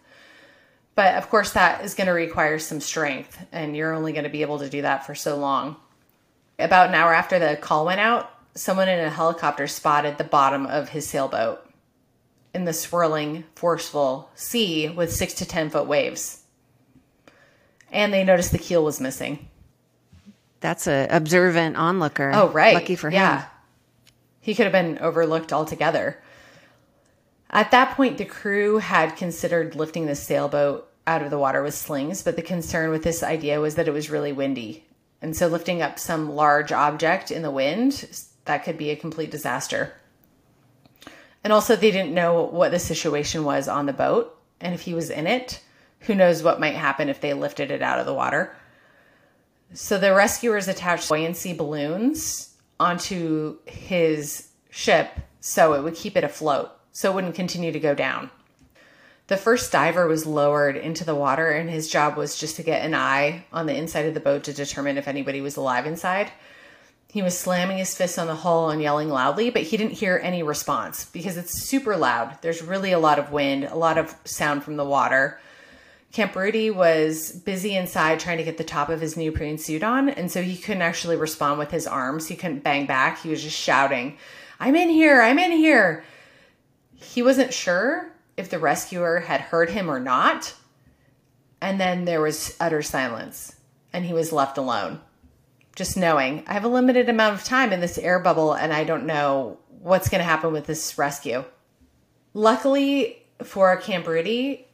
But 0.96 1.15
of 1.15 1.29
course 1.29 1.53
that 1.53 1.84
is 1.84 1.96
going 1.96 2.08
to 2.08 2.13
require 2.13 2.60
some 2.60 2.81
strength 2.81 3.46
and 3.51 3.75
you're 3.75 3.93
only 3.93 4.12
going 4.12 4.25
to 4.25 4.29
be 4.29 4.41
able 4.41 4.60
to 4.60 4.70
do 4.70 4.81
that 4.81 5.05
for 5.05 5.15
so 5.15 5.38
long. 5.38 5.77
About 6.60 6.89
an 6.89 6.96
hour 6.96 7.13
after 7.13 7.39
the 7.39 7.55
call 7.55 7.86
went 7.86 8.01
out, 8.01 8.29
someone 8.53 8.89
in 8.89 9.00
a 9.00 9.10
helicopter 9.10 9.67
spotted 9.67 10.17
the 10.17 10.24
bottom 10.24 10.65
of 10.65 10.89
his 10.89 11.08
sailboat 11.08 11.65
in 12.53 12.65
the 12.65 12.74
swirling, 12.74 13.46
forceful 13.55 14.29
sea 14.36 14.89
with 14.89 15.13
6 15.13 15.36
to 15.36 15.46
10 15.46 15.70
foot 15.70 15.88
waves. 15.88 16.43
And 17.91 18.13
they 18.13 18.24
noticed 18.24 18.51
the 18.51 18.58
keel 18.58 18.84
was 18.84 19.00
missing. 19.00 19.48
That's 20.62 20.88
a 20.88 21.08
observant 21.10 21.75
onlooker. 21.75 22.32
Oh, 22.34 22.50
right. 22.50 22.74
Lucky 22.74 22.96
for 22.96 23.10
him. 23.10 23.41
He 24.39 24.56
could 24.56 24.65
have 24.65 24.72
been 24.72 24.98
overlooked 25.00 25.51
altogether. 25.51 26.18
At 27.50 27.72
that 27.72 27.96
point, 27.96 28.18
the 28.18 28.25
crew 28.25 28.77
had 28.77 29.18
considered 29.18 29.75
lifting 29.75 30.06
the 30.06 30.15
sailboat 30.15 30.88
out 31.06 31.22
of 31.22 31.30
the 31.30 31.38
water 31.38 31.62
with 31.62 31.74
slings, 31.74 32.24
but 32.24 32.36
the 32.36 32.41
concern 32.41 32.91
with 32.91 33.03
this 33.03 33.24
idea 33.24 33.60
was 33.60 33.75
that 33.75 33.88
it 33.88 33.94
was 33.94 34.10
really 34.10 34.32
windy. 34.32 34.86
And 35.22 35.36
so 35.36 35.48
lifting 35.48 35.82
up 35.82 36.00
some 36.00 36.34
large 36.34 36.72
object 36.72 37.30
in 37.30 37.41
the 37.41 37.51
wind, 37.51 38.10
that 38.46 38.63
could 38.63 38.77
be 38.77 38.89
a 38.89 38.96
complete 38.96 39.30
disaster. 39.30 39.94
And 41.44 41.51
also, 41.51 41.75
they 41.75 41.91
didn't 41.91 42.13
know 42.13 42.44
what 42.44 42.72
the 42.72 42.80
situation 42.80 43.44
was 43.44 43.68
on 43.68 43.86
the 43.86 43.94
boat. 43.94 44.38
And 44.60 44.74
if 44.74 44.82
he 44.82 44.94
was 44.94 45.10
in 45.10 45.27
it, 45.27 45.62
who 46.01 46.15
knows 46.15 46.44
what 46.44 46.60
might 46.60 46.75
happen 46.75 47.10
if 47.10 47.20
they 47.20 47.34
lifted 47.34 47.72
it 47.72 47.82
out 47.82 48.00
of 48.00 48.06
the 48.06 48.13
water. 48.13 48.56
So 49.74 49.98
the 49.98 50.13
rescuers 50.13 50.68
attached 50.68 51.08
buoyancy 51.08 51.54
balloons 51.54 52.56
onto 52.80 53.58
his 53.66 54.50
ship 54.70 55.12
so 55.40 55.74
it 55.74 55.84
would 55.84 55.96
keep 55.96 56.18
it 56.18 56.24
afloat, 56.24 56.72
so 56.92 57.12
it 57.12 57.16
wouldn't 57.16 57.36
continue 57.36 57.72
to 57.72 57.80
go 57.80 57.96
down. 57.96 58.30
The 59.28 59.38
first 59.38 59.72
diver 59.72 60.08
was 60.08 60.25
lowered 60.25 60.75
into 60.75 61.06
the 61.06 61.16
water, 61.16 61.50
and 61.51 61.70
his 61.70 61.90
job 61.90 62.18
was 62.18 62.38
just 62.38 62.58
to 62.58 62.63
get 62.63 62.86
an 62.86 62.94
eye 62.94 63.46
on 63.54 63.66
the 63.66 63.75
inside 63.75 64.06
of 64.06 64.13
the 64.13 64.20
boat 64.20 64.44
to 64.44 64.54
determine 64.54 64.98
if 64.98 65.08
anybody 65.08 65.40
was 65.40 65.56
alive 65.56 65.86
inside. 65.86 66.32
He 67.08 67.22
was 67.22 67.38
slamming 67.38 67.78
his 67.78 67.96
fists 67.96 68.18
on 68.18 68.28
the 68.28 68.36
hull 68.36 68.70
and 68.70 68.82
yelling 68.82 69.10
loudly, 69.10 69.50
but 69.50 69.63
he 69.63 69.78
didn't 69.78 69.94
hear 69.94 70.20
any 70.22 70.44
response 70.44 71.06
because 71.06 71.38
it's 71.38 71.62
super 71.62 71.96
loud. 71.96 72.38
There's 72.42 72.62
really 72.62 72.92
a 72.92 73.00
lot 73.00 73.20
of 73.20 73.32
wind, 73.32 73.63
a 73.63 73.75
lot 73.75 73.98
of 73.98 74.16
sound 74.25 74.63
from 74.63 74.75
the 74.75 74.86
water. 74.86 75.40
Camprubi 76.12 76.74
was 76.74 77.32
busy 77.32 77.75
inside 77.75 78.20
trying 78.20 78.38
to 78.38 78.44
get 78.44 78.58
the 78.58 78.63
top 78.65 78.89
of 78.89 79.00
his 79.00 79.15
neoprene 79.15 79.58
suit 79.58 79.82
on, 79.82 80.10
and 80.10 80.30
so 80.30 80.41
he 80.41 80.58
couldn't 80.58 80.82
actually 80.82 81.15
respond 81.15 81.58
with 81.58 81.72
his 81.72 81.88
arms. 81.88 82.27
He 82.27 82.36
couldn't 82.36 82.63
bang 82.63 82.86
back. 82.86 83.22
He 83.22 83.30
was 83.30 83.41
just 83.41 83.58
shouting, 83.58 84.18
I'm 84.60 84.75
in 84.75 84.89
here, 84.89 85.22
I'm 85.22 85.39
in 85.39 85.51
here. 85.51 86.03
He 86.96 87.22
wasn't 87.22 87.53
sure 87.53 88.12
if 88.36 88.50
the 88.50 88.60
rescuer 88.60 89.22
had 89.22 89.41
heard 89.41 89.70
him 89.70 89.89
or 89.89 90.00
not. 90.00 90.53
And 91.62 91.80
then 91.80 92.06
there 92.06 92.22
was 92.22 92.58
utter 92.60 92.82
silence, 92.82 93.56
and 93.94 94.03
he 94.03 94.13
was 94.13 94.34
left 94.34 94.58
alone. 94.58 95.00
Just 95.75 95.96
knowing 95.96 96.44
I 96.46 96.53
have 96.53 96.65
a 96.65 96.70
limited 96.70 97.08
amount 97.08 97.36
of 97.36 97.46
time 97.46 97.72
in 97.72 97.80
this 97.80 97.98
air 97.98 98.20
bubble, 98.20 98.51
and 98.51 98.74
I 98.74 98.84
don't 98.84 99.06
know 99.06 99.60
what's 99.70 100.10
going 100.10 100.20
to 100.20 100.25
happen 100.25 100.51
with 100.51 100.65
this 100.65 100.98
rescue. 100.98 101.46
Luckily 102.34 103.24
for 103.44 103.77
Camprubi, 103.77 104.65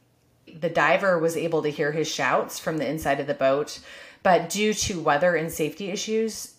the 0.58 0.68
diver 0.70 1.18
was 1.18 1.36
able 1.36 1.62
to 1.62 1.70
hear 1.70 1.92
his 1.92 2.08
shouts 2.08 2.58
from 2.58 2.78
the 2.78 2.88
inside 2.88 3.20
of 3.20 3.26
the 3.26 3.34
boat, 3.34 3.80
but 4.22 4.50
due 4.50 4.74
to 4.74 5.00
weather 5.00 5.34
and 5.36 5.50
safety 5.50 5.90
issues, 5.90 6.54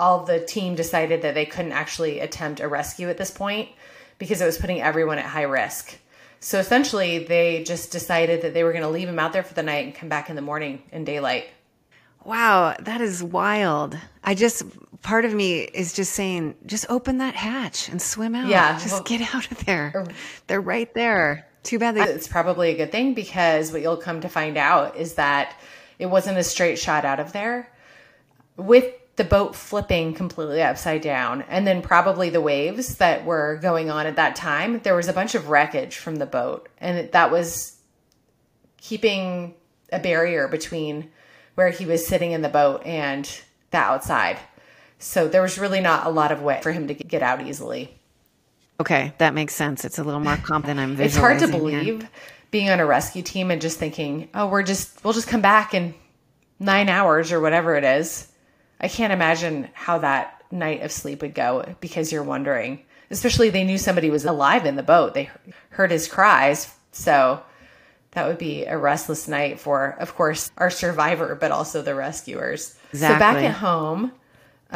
all 0.00 0.24
the 0.24 0.40
team 0.44 0.74
decided 0.74 1.22
that 1.22 1.34
they 1.34 1.46
couldn't 1.46 1.72
actually 1.72 2.20
attempt 2.20 2.60
a 2.60 2.68
rescue 2.68 3.08
at 3.08 3.18
this 3.18 3.30
point 3.30 3.68
because 4.18 4.40
it 4.40 4.46
was 4.46 4.58
putting 4.58 4.80
everyone 4.80 5.18
at 5.18 5.24
high 5.26 5.42
risk. 5.42 5.98
So 6.40 6.58
essentially, 6.60 7.18
they 7.24 7.64
just 7.64 7.90
decided 7.90 8.42
that 8.42 8.54
they 8.54 8.62
were 8.62 8.70
going 8.72 8.84
to 8.84 8.88
leave 8.88 9.08
him 9.08 9.18
out 9.18 9.32
there 9.32 9.42
for 9.42 9.54
the 9.54 9.62
night 9.62 9.86
and 9.86 9.94
come 9.94 10.08
back 10.08 10.30
in 10.30 10.36
the 10.36 10.42
morning 10.42 10.82
in 10.92 11.04
daylight. 11.04 11.48
Wow, 12.24 12.76
that 12.80 13.00
is 13.00 13.22
wild. 13.22 13.98
I 14.22 14.34
just, 14.34 14.62
part 15.02 15.24
of 15.24 15.32
me 15.34 15.60
is 15.60 15.92
just 15.94 16.12
saying, 16.12 16.54
just 16.66 16.86
open 16.88 17.18
that 17.18 17.34
hatch 17.34 17.88
and 17.88 18.00
swim 18.00 18.34
out. 18.34 18.48
Yeah, 18.48 18.78
Just 18.78 18.92
well- 18.92 19.02
get 19.02 19.34
out 19.34 19.50
of 19.50 19.64
there. 19.64 19.92
Er, 19.94 20.06
They're 20.46 20.60
right 20.60 20.92
there. 20.94 21.47
Too 21.68 21.78
bad. 21.78 21.98
It's 21.98 22.26
probably 22.26 22.70
a 22.70 22.76
good 22.78 22.90
thing 22.90 23.12
because 23.12 23.72
what 23.72 23.82
you'll 23.82 23.98
come 23.98 24.22
to 24.22 24.28
find 24.30 24.56
out 24.56 24.96
is 24.96 25.16
that 25.16 25.54
it 25.98 26.06
wasn't 26.06 26.38
a 26.38 26.42
straight 26.42 26.78
shot 26.78 27.04
out 27.04 27.20
of 27.20 27.34
there. 27.34 27.70
With 28.56 28.86
the 29.16 29.24
boat 29.24 29.54
flipping 29.54 30.14
completely 30.14 30.62
upside 30.62 31.02
down, 31.02 31.42
and 31.42 31.66
then 31.66 31.82
probably 31.82 32.30
the 32.30 32.40
waves 32.40 32.96
that 32.96 33.26
were 33.26 33.58
going 33.60 33.90
on 33.90 34.06
at 34.06 34.16
that 34.16 34.34
time, 34.34 34.78
there 34.78 34.94
was 34.94 35.08
a 35.08 35.12
bunch 35.12 35.34
of 35.34 35.50
wreckage 35.50 35.98
from 35.98 36.16
the 36.16 36.24
boat, 36.24 36.70
and 36.78 37.12
that 37.12 37.30
was 37.30 37.76
keeping 38.78 39.54
a 39.92 39.98
barrier 39.98 40.48
between 40.48 41.10
where 41.54 41.68
he 41.68 41.84
was 41.84 42.06
sitting 42.06 42.32
in 42.32 42.40
the 42.40 42.48
boat 42.48 42.82
and 42.86 43.42
the 43.72 43.76
outside. 43.76 44.38
So 44.98 45.28
there 45.28 45.42
was 45.42 45.58
really 45.58 45.80
not 45.80 46.06
a 46.06 46.10
lot 46.10 46.32
of 46.32 46.40
way 46.40 46.60
for 46.62 46.72
him 46.72 46.88
to 46.88 46.94
get 46.94 47.22
out 47.22 47.46
easily. 47.46 47.97
Okay, 48.80 49.12
that 49.18 49.34
makes 49.34 49.54
sense. 49.54 49.84
It's 49.84 49.98
a 49.98 50.04
little 50.04 50.20
more 50.20 50.36
comp 50.36 50.66
than 50.66 50.78
I'm 50.78 51.00
It's 51.00 51.16
hard 51.16 51.40
to 51.40 51.46
here. 51.46 51.58
believe 51.58 52.08
being 52.50 52.70
on 52.70 52.80
a 52.80 52.86
rescue 52.86 53.22
team 53.22 53.50
and 53.50 53.60
just 53.60 53.78
thinking, 53.78 54.28
oh, 54.34 54.46
we're 54.46 54.62
just, 54.62 55.04
we'll 55.04 55.12
just 55.12 55.28
come 55.28 55.40
back 55.40 55.74
in 55.74 55.94
nine 56.60 56.88
hours 56.88 57.32
or 57.32 57.40
whatever 57.40 57.74
it 57.76 57.84
is. 57.84 58.28
I 58.80 58.88
can't 58.88 59.12
imagine 59.12 59.68
how 59.74 59.98
that 59.98 60.42
night 60.50 60.82
of 60.82 60.92
sleep 60.92 61.22
would 61.22 61.34
go 61.34 61.74
because 61.80 62.12
you're 62.12 62.22
wondering, 62.22 62.84
especially 63.10 63.50
they 63.50 63.64
knew 63.64 63.78
somebody 63.78 64.10
was 64.10 64.24
alive 64.24 64.64
in 64.64 64.76
the 64.76 64.82
boat. 64.82 65.14
They 65.14 65.28
heard 65.70 65.90
his 65.90 66.08
cries. 66.08 66.72
So 66.92 67.42
that 68.12 68.26
would 68.28 68.38
be 68.38 68.64
a 68.64 68.78
restless 68.78 69.28
night 69.28 69.60
for, 69.60 69.96
of 69.98 70.14
course, 70.14 70.50
our 70.56 70.70
survivor, 70.70 71.34
but 71.34 71.50
also 71.50 71.82
the 71.82 71.94
rescuers. 71.94 72.76
Exactly. 72.92 73.16
So 73.16 73.18
back 73.18 73.36
at 73.44 73.56
home, 73.56 74.12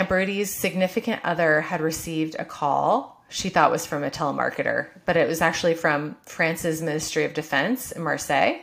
Brody's 0.08 0.52
significant 0.52 1.20
other 1.24 1.60
had 1.60 1.80
received 1.80 2.34
a 2.38 2.44
call 2.44 3.21
she 3.32 3.48
thought 3.48 3.70
was 3.70 3.86
from 3.86 4.04
a 4.04 4.10
telemarketer, 4.10 4.88
but 5.06 5.16
it 5.16 5.26
was 5.26 5.40
actually 5.40 5.72
from 5.72 6.16
France's 6.26 6.82
Ministry 6.82 7.24
of 7.24 7.32
Defense 7.32 7.90
in 7.90 8.02
Marseille. 8.02 8.60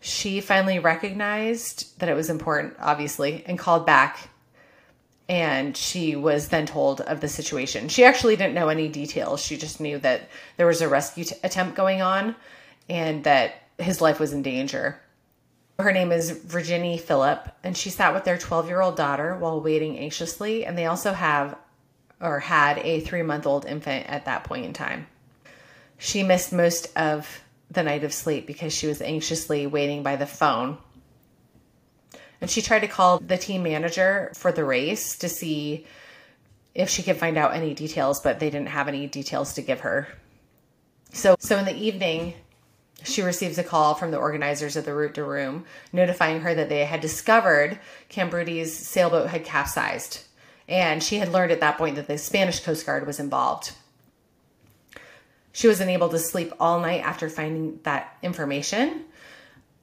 She 0.00 0.40
finally 0.40 0.78
recognized 0.78 1.98
that 1.98 2.08
it 2.08 2.14
was 2.14 2.30
important, 2.30 2.76
obviously, 2.80 3.44
and 3.46 3.58
called 3.58 3.84
back. 3.84 4.30
And 5.28 5.76
she 5.76 6.16
was 6.16 6.48
then 6.48 6.64
told 6.64 7.02
of 7.02 7.20
the 7.20 7.28
situation. 7.28 7.88
She 7.88 8.02
actually 8.02 8.36
didn't 8.36 8.54
know 8.54 8.70
any 8.70 8.88
details. 8.88 9.42
She 9.42 9.58
just 9.58 9.80
knew 9.80 9.98
that 9.98 10.30
there 10.56 10.66
was 10.66 10.80
a 10.80 10.88
rescue 10.88 11.24
t- 11.24 11.36
attempt 11.44 11.76
going 11.76 12.00
on 12.00 12.34
and 12.88 13.22
that 13.24 13.54
his 13.78 14.00
life 14.00 14.18
was 14.18 14.32
in 14.32 14.40
danger. 14.40 14.98
Her 15.78 15.92
name 15.92 16.10
is 16.10 16.30
Virginie 16.30 16.98
Phillip, 16.98 17.48
and 17.62 17.76
she 17.76 17.90
sat 17.90 18.14
with 18.14 18.24
their 18.24 18.38
12 18.38 18.66
year 18.66 18.80
old 18.80 18.96
daughter 18.96 19.36
while 19.36 19.60
waiting 19.60 19.98
anxiously. 19.98 20.64
And 20.64 20.76
they 20.76 20.86
also 20.86 21.12
have 21.12 21.54
or 22.20 22.40
had 22.40 22.78
a 22.78 23.00
three 23.00 23.22
month 23.22 23.46
old 23.46 23.64
infant 23.66 24.06
at 24.08 24.26
that 24.26 24.44
point 24.44 24.66
in 24.66 24.72
time. 24.72 25.06
She 25.98 26.22
missed 26.22 26.52
most 26.52 26.96
of 26.96 27.42
the 27.70 27.82
night 27.82 28.04
of 28.04 28.12
sleep 28.12 28.46
because 28.46 28.72
she 28.72 28.86
was 28.86 29.00
anxiously 29.00 29.66
waiting 29.66 30.02
by 30.02 30.16
the 30.16 30.26
phone. 30.26 30.78
And 32.40 32.50
she 32.50 32.62
tried 32.62 32.80
to 32.80 32.88
call 32.88 33.18
the 33.18 33.36
team 33.36 33.62
manager 33.62 34.32
for 34.34 34.50
the 34.50 34.64
race 34.64 35.16
to 35.18 35.28
see 35.28 35.86
if 36.74 36.88
she 36.88 37.02
could 37.02 37.16
find 37.16 37.36
out 37.36 37.54
any 37.54 37.74
details, 37.74 38.20
but 38.20 38.40
they 38.40 38.50
didn't 38.50 38.68
have 38.68 38.88
any 38.88 39.06
details 39.06 39.54
to 39.54 39.62
give 39.62 39.80
her. 39.80 40.08
So, 41.12 41.36
so 41.38 41.58
in 41.58 41.64
the 41.64 41.76
evening, 41.76 42.34
she 43.02 43.22
receives 43.22 43.58
a 43.58 43.64
call 43.64 43.94
from 43.94 44.10
the 44.10 44.18
organizers 44.18 44.76
of 44.76 44.84
the 44.84 44.94
Route 44.94 45.14
de 45.14 45.22
Rhum 45.22 45.64
notifying 45.92 46.40
her 46.40 46.54
that 46.54 46.68
they 46.68 46.84
had 46.84 47.00
discovered 47.00 47.78
Camprubi's 48.08 48.76
sailboat 48.76 49.28
had 49.28 49.44
capsized. 49.44 50.24
And 50.70 51.02
she 51.02 51.16
had 51.16 51.32
learned 51.32 51.52
at 51.52 51.60
that 51.60 51.76
point 51.76 51.96
that 51.96 52.06
the 52.06 52.16
Spanish 52.16 52.60
Coast 52.60 52.86
Guard 52.86 53.06
was 53.06 53.20
involved. 53.20 53.72
She 55.52 55.66
was 55.66 55.80
unable 55.80 56.08
to 56.10 56.18
sleep 56.18 56.52
all 56.60 56.80
night 56.80 57.04
after 57.04 57.28
finding 57.28 57.80
that 57.82 58.16
information. 58.22 59.04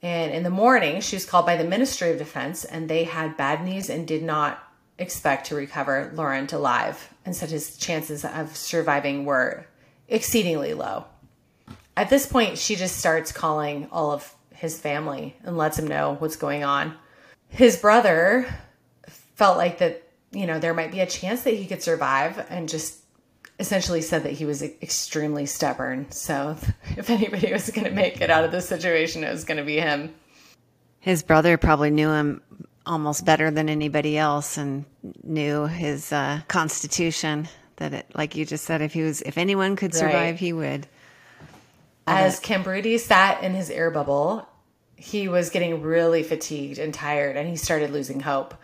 And 0.01 0.31
in 0.31 0.43
the 0.43 0.49
morning, 0.49 1.01
she 1.01 1.17
was 1.17 1.25
called 1.25 1.45
by 1.45 1.57
the 1.57 1.65
Ministry 1.65 2.11
of 2.11 2.17
Defense, 2.17 2.63
and 2.63 2.87
they 2.87 3.03
had 3.03 3.35
bad 3.35 3.65
news 3.65 3.89
and 3.89 4.07
did 4.07 4.23
not 4.23 4.63
expect 4.97 5.47
to 5.47 5.55
recover 5.55 6.11
Laurent 6.15 6.53
alive, 6.53 7.13
and 7.25 7.35
said 7.35 7.49
his 7.49 7.77
chances 7.77 8.23
of 8.23 8.55
surviving 8.55 9.25
were 9.25 9.67
exceedingly 10.07 10.73
low. 10.73 11.05
At 11.97 12.09
this 12.09 12.25
point, 12.25 12.57
she 12.57 12.75
just 12.75 12.97
starts 12.97 13.31
calling 13.31 13.89
all 13.91 14.11
of 14.11 14.33
his 14.53 14.79
family 14.79 15.35
and 15.43 15.57
lets 15.57 15.77
him 15.77 15.87
know 15.87 16.15
what's 16.19 16.37
going 16.37 16.63
on. 16.63 16.95
His 17.49 17.75
brother 17.75 18.47
felt 19.35 19.57
like 19.57 19.79
that, 19.79 20.06
you 20.37 20.45
know, 20.45 20.59
there 20.59 20.73
might 20.73 20.91
be 20.91 20.99
a 20.99 21.05
chance 21.07 21.43
that 21.43 21.53
he 21.53 21.65
could 21.65 21.81
survive 21.81 22.45
and 22.49 22.69
just 22.69 22.99
essentially 23.59 24.01
said 24.01 24.23
that 24.23 24.33
he 24.33 24.45
was 24.45 24.61
extremely 24.61 25.45
stubborn. 25.45 26.11
So 26.11 26.57
if 26.97 27.09
anybody 27.09 27.51
was 27.51 27.69
going 27.69 27.85
to 27.85 27.91
make 27.93 28.21
it 28.21 28.29
out 28.29 28.43
of 28.43 28.51
this 28.51 28.67
situation, 28.67 29.23
it 29.23 29.31
was 29.31 29.43
going 29.43 29.57
to 29.57 29.63
be 29.63 29.77
him. 29.79 30.13
His 30.99 31.23
brother 31.23 31.57
probably 31.57 31.89
knew 31.89 32.09
him 32.11 32.41
almost 32.85 33.25
better 33.25 33.51
than 33.51 33.69
anybody 33.69 34.17
else 34.17 34.57
and 34.57 34.85
knew 35.23 35.65
his 35.65 36.11
uh, 36.13 36.41
constitution 36.47 37.47
that 37.77 37.93
it, 37.93 38.05
like 38.15 38.35
you 38.35 38.45
just 38.45 38.65
said, 38.65 38.81
if 38.81 38.93
he 38.93 39.03
was, 39.03 39.21
if 39.21 39.37
anyone 39.37 39.75
could 39.75 39.93
survive, 39.93 40.13
Right. 40.13 40.39
he 40.39 40.53
would. 40.53 40.87
As 42.07 42.39
Camprubi 42.39 42.97
sat 42.99 43.43
in 43.43 43.53
his 43.53 43.69
air 43.69 43.91
bubble, 43.91 44.47
he 44.95 45.27
was 45.27 45.49
getting 45.49 45.81
really 45.81 46.23
fatigued 46.23 46.79
and 46.79 46.93
tired, 46.93 47.35
and 47.35 47.47
he 47.49 47.55
started 47.55 47.91
losing 47.91 48.21
hope, 48.21 48.55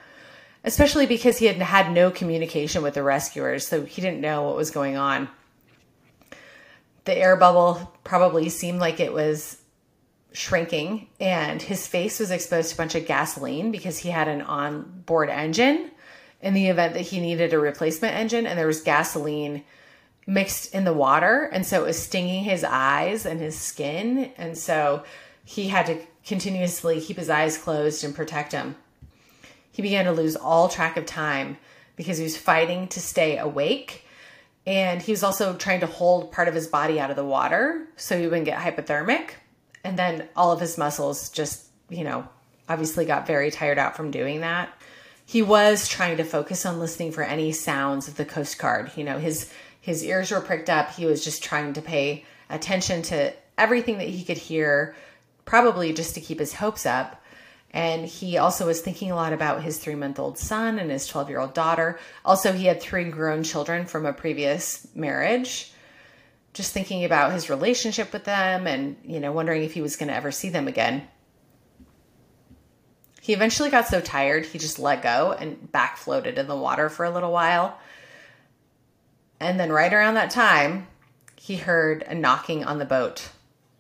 especially 0.64 1.06
because 1.06 1.38
he 1.38 1.46
had 1.46 1.58
had 1.58 1.92
no 1.92 2.10
communication 2.12 2.84
with 2.84 2.94
the 2.94 3.04
rescuers, 3.04 3.68
so 3.68 3.84
he 3.84 4.02
didn't 4.02 4.22
know 4.22 4.44
what 4.44 4.56
was 4.56 4.72
going 4.72 4.96
on. 4.96 5.28
The 7.06 7.18
air 7.18 7.36
bubble 7.36 7.94
probably 8.04 8.50
seemed 8.50 8.80
like 8.80 9.00
it 9.00 9.12
was 9.12 9.58
shrinking, 10.32 11.10
and 11.20 11.62
his 11.62 11.86
face 11.86 12.20
was 12.20 12.32
exposed 12.32 12.70
to 12.70 12.76
a 12.76 12.78
bunch 12.78 12.96
of 12.96 13.06
gasoline 13.06 13.72
because 13.72 14.00
he 14.00 14.10
had 14.10 14.28
an 14.28 14.42
onboard 14.42 15.30
engine 15.30 15.92
in 16.42 16.54
the 16.54 16.68
event 16.68 16.94
that 16.94 17.02
he 17.02 17.20
needed 17.20 17.54
a 17.54 17.60
replacement 17.60 18.16
engine, 18.16 18.46
and 18.46 18.58
there 18.58 18.68
was 18.68 18.82
gasoline 18.82 19.64
mixed 20.26 20.74
in 20.74 20.86
the 20.86 20.94
water 20.94 21.50
and 21.52 21.66
so 21.66 21.84
it 21.84 21.88
was 21.88 22.02
stinging 22.02 22.44
his 22.44 22.64
eyes 22.64 23.26
and 23.26 23.40
his 23.42 23.58
skin 23.58 24.32
and 24.38 24.58
so 24.58 25.04
he 25.44 25.68
had 25.68 25.86
to 25.86 26.00
continuously 26.26 27.02
keep 27.02 27.18
his 27.18 27.30
eyes 27.30 27.58
closed 27.58 28.04
and 28.04 28.16
protect 28.16 28.54
him 28.54 28.76
he 29.74 29.82
began 29.82 30.06
to 30.06 30.14
lose 30.14 30.38
all 30.38 30.70
track 30.70 30.96
of 30.96 31.06
time 31.06 31.58
because 31.96 32.18
he 32.18 32.24
was 32.24 32.38
fighting 32.38 32.88
to 32.90 33.02
stay 33.02 33.38
awake. 33.38 34.06
And 34.66 35.02
he 35.02 35.12
was 35.12 35.24
also 35.24 35.56
trying 35.56 35.82
to 35.82 35.88
hold 35.88 36.32
part 36.32 36.48
of 36.48 36.54
his 36.54 36.68
body 36.68 37.00
out 37.00 37.10
of 37.10 37.18
the 37.18 37.26
water 37.26 37.86
so 37.98 38.18
he 38.18 38.26
wouldn't 38.26 38.46
get 38.46 38.60
hypothermic. 38.60 39.32
And 39.84 40.00
then 40.00 40.30
all 40.36 40.52
of 40.52 40.62
his 40.62 40.78
muscles 40.78 41.30
just 41.30 41.66
you 41.90 42.04
know 42.04 42.28
obviously 42.70 43.04
got 43.04 43.28
very 43.28 43.52
tired 43.52 43.78
out 43.78 43.98
from 43.98 44.12
doing 44.12 44.42
that. 44.42 44.70
He 45.26 45.42
was 45.42 45.88
trying 45.88 46.18
to 46.18 46.24
focus 46.24 46.66
on 46.66 46.80
listening 46.80 47.12
for 47.12 47.24
any 47.24 47.52
sounds 47.52 48.08
of 48.08 48.16
the 48.16 48.26
coast 48.26 48.58
guard. 48.60 48.92
You 48.96 49.04
know 49.04 49.18
his 49.18 49.52
his 49.82 50.04
ears 50.04 50.32
were 50.32 50.40
pricked 50.40 50.70
up. 50.70 50.92
He 50.92 51.06
was 51.06 51.24
just 51.24 51.44
trying 51.44 51.74
to 51.74 51.82
pay 51.82 52.24
attention 52.50 53.02
to 53.04 53.34
everything 53.58 53.98
that 53.98 54.08
he 54.08 54.24
could 54.24 54.38
hear 54.38 54.96
probably 55.46 55.94
just 55.94 56.14
to 56.14 56.22
keep 56.22 56.40
his 56.40 56.54
hopes 56.54 56.86
up 56.86 57.22
and 57.74 58.06
he 58.06 58.38
also 58.38 58.68
was 58.68 58.82
thinking 58.82 59.10
a 59.10 59.16
lot 59.16 59.34
about 59.34 59.64
his 59.64 59.80
three 59.80 59.96
month 59.96 60.20
old 60.20 60.38
son 60.38 60.78
and 60.78 60.92
his 60.92 61.08
12 61.08 61.30
year 61.30 61.40
old 61.40 61.54
daughter. 61.54 62.00
Also 62.24 62.54
he 62.54 62.66
had 62.66 62.80
three 62.80 63.06
grown 63.06 63.44
children 63.44 63.86
from 63.86 64.06
a 64.06 64.14
previous 64.14 64.88
marriage. 64.96 65.72
Just 66.54 66.72
thinking 66.72 67.04
about 67.04 67.32
his 67.32 67.50
relationship 67.50 68.14
with 68.14 68.26
them 68.26 68.68
and 68.68 68.98
you 69.04 69.20
know 69.20 69.32
wondering 69.32 69.64
if 69.64 69.74
he 69.74 69.82
was 69.82 69.96
going 69.96 70.10
to 70.10 70.16
ever 70.16 70.32
see 70.32 70.50
them 70.50 70.68
again. 70.68 71.08
He 73.22 73.34
eventually 73.34 73.70
got 73.70 73.88
so 73.88 74.02
tired, 74.02 74.46
he 74.46 74.60
just 74.60 74.80
let 74.80 75.02
go 75.02 75.32
and 75.32 75.72
back 75.72 75.98
floated 75.98 76.38
in 76.38 76.48
the 76.48 76.58
water 76.58 76.90
for 76.90 77.06
a 77.06 77.10
little 77.10 77.32
while. 77.32 77.80
And 79.40 79.58
then, 79.60 79.72
right 79.72 79.94
around 79.94 80.16
that 80.16 80.30
time, 80.30 80.88
he 81.38 81.56
heard 81.56 82.04
a 82.04 82.16
knocking 82.16 82.66
on 82.66 82.80
the 82.80 82.86
boat, 82.86 83.30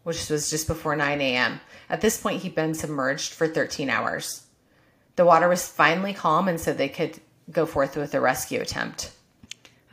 which 0.04 0.30
was 0.30 0.50
just 0.50 0.68
before 0.68 0.96
9 0.96 1.22
a.m. 1.22 1.60
At 1.90 2.02
this 2.02 2.20
point, 2.20 2.42
he'd 2.44 2.56
been 2.56 2.74
submerged 2.74 3.34
for 3.34 3.48
13 3.48 3.90
hours. 3.90 4.46
The 5.16 5.26
water 5.26 5.48
was 5.48 5.68
finally 5.68 6.14
calm, 6.14 6.48
and 6.48 6.60
so 6.60 6.74
they 6.74 6.90
could 6.90 7.20
go 7.52 7.66
forth 7.66 7.96
with 7.96 8.14
a 8.14 8.22
rescue 8.22 8.62
attempt. 8.62 9.12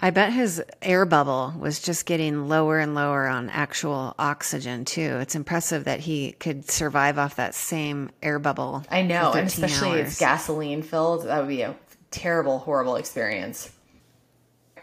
I 0.02 0.08
bet 0.08 0.32
his 0.32 0.62
air 0.80 1.04
bubble 1.04 1.52
was 1.58 1.78
just 1.78 2.06
getting 2.06 2.48
lower 2.48 2.78
and 2.78 2.94
lower 2.94 3.26
on 3.26 3.50
actual 3.50 4.14
oxygen 4.18 4.86
too. 4.86 5.18
It's 5.20 5.34
impressive 5.34 5.84
that 5.84 6.00
he 6.00 6.32
could 6.32 6.70
survive 6.70 7.18
off 7.18 7.36
that 7.36 7.54
same 7.54 8.10
air 8.22 8.38
bubble. 8.38 8.82
I 8.90 9.02
know, 9.02 9.32
for 9.32 9.38
and 9.38 9.50
13 9.52 9.64
especially 9.64 10.00
hours. 10.00 10.08
it's 10.08 10.18
gasoline 10.18 10.82
filled. 10.82 11.24
That 11.26 11.40
would 11.40 11.48
be 11.48 11.60
a 11.60 11.76
terrible, 12.10 12.60
horrible 12.60 12.96
experience. 12.96 13.70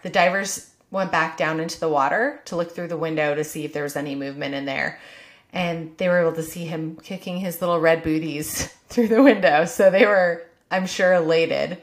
The 0.03 0.09
divers 0.11 0.69
went 0.97 1.11
back 1.11 1.37
down 1.37 1.61
into 1.61 1.79
the 1.79 1.87
water 1.87 2.41
to 2.45 2.57
look 2.57 2.71
through 2.71 2.89
the 2.89 2.97
window 2.97 3.33
to 3.33 3.43
see 3.43 3.63
if 3.63 3.71
there 3.71 3.83
was 3.83 3.95
any 3.95 4.15
movement 4.15 4.53
in 4.53 4.65
there. 4.65 4.99
And 5.53 5.95
they 5.97 6.09
were 6.09 6.19
able 6.19 6.33
to 6.33 6.43
see 6.43 6.65
him 6.65 6.97
kicking 6.97 7.37
his 7.37 7.61
little 7.61 7.79
red 7.79 8.03
booties 8.03 8.67
through 8.89 9.07
the 9.07 9.23
window. 9.23 9.63
So 9.65 9.89
they 9.89 10.05
were, 10.05 10.45
I'm 10.69 10.85
sure, 10.85 11.13
elated. 11.13 11.81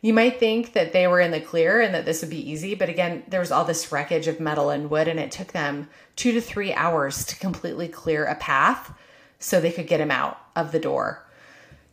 You 0.00 0.14
might 0.14 0.38
think 0.38 0.72
that 0.72 0.92
they 0.92 1.06
were 1.06 1.20
in 1.20 1.32
the 1.32 1.40
clear 1.40 1.80
and 1.80 1.94
that 1.94 2.04
this 2.04 2.22
would 2.22 2.30
be 2.30 2.50
easy, 2.50 2.74
but 2.74 2.88
again, 2.88 3.24
there 3.28 3.40
was 3.40 3.50
all 3.50 3.64
this 3.64 3.90
wreckage 3.90 4.28
of 4.28 4.40
metal 4.40 4.70
and 4.70 4.88
wood, 4.88 5.08
and 5.08 5.18
it 5.18 5.32
took 5.32 5.48
them 5.48 5.88
two 6.14 6.32
to 6.32 6.40
three 6.40 6.72
hours 6.72 7.24
to 7.24 7.36
completely 7.36 7.88
clear 7.88 8.24
a 8.24 8.36
path 8.36 8.92
so 9.38 9.60
they 9.60 9.72
could 9.72 9.88
get 9.88 10.00
him 10.00 10.10
out 10.10 10.38
of 10.54 10.70
the 10.70 10.78
door. 10.78 11.26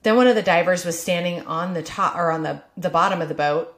Then 0.04 0.16
one 0.16 0.28
of 0.28 0.36
the 0.36 0.42
divers 0.42 0.86
was 0.86 1.00
standing 1.00 1.42
on 1.48 1.74
the 1.74 1.82
top 1.82 2.16
or 2.16 2.30
on 2.30 2.44
the, 2.44 2.62
the 2.78 2.90
bottom 2.90 3.22
of 3.22 3.30
the 3.30 3.36
boat, 3.36 3.74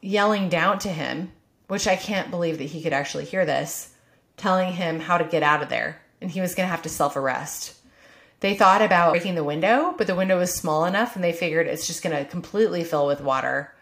yelling 0.00 0.48
down 0.48 0.78
to 0.80 0.88
him, 0.88 1.32
which 1.68 1.86
I 1.86 1.96
can't 1.96 2.30
believe 2.30 2.58
that 2.58 2.64
he 2.64 2.82
could 2.82 2.92
actually 2.92 3.24
hear 3.24 3.46
this, 3.46 3.90
telling 4.36 4.72
him 4.72 5.00
how 5.00 5.18
to 5.18 5.24
get 5.24 5.42
out 5.42 5.62
of 5.62 5.68
there. 5.68 6.00
And 6.20 6.30
he 6.30 6.40
was 6.40 6.54
going 6.54 6.66
to 6.66 6.70
have 6.70 6.82
to 6.82 6.88
self 6.88 7.16
arrest. 7.16 7.76
They 8.40 8.54
thought 8.54 8.82
about 8.82 9.12
breaking 9.12 9.34
the 9.34 9.44
window, 9.44 9.94
but 9.96 10.06
the 10.06 10.14
window 10.14 10.38
was 10.38 10.54
small 10.54 10.84
enough 10.84 11.14
and 11.14 11.24
they 11.24 11.32
figured 11.32 11.66
it's 11.66 11.86
just 11.86 12.02
going 12.02 12.16
to 12.16 12.30
completely 12.30 12.84
fill 12.84 13.06
with 13.06 13.20
water. 13.20 13.74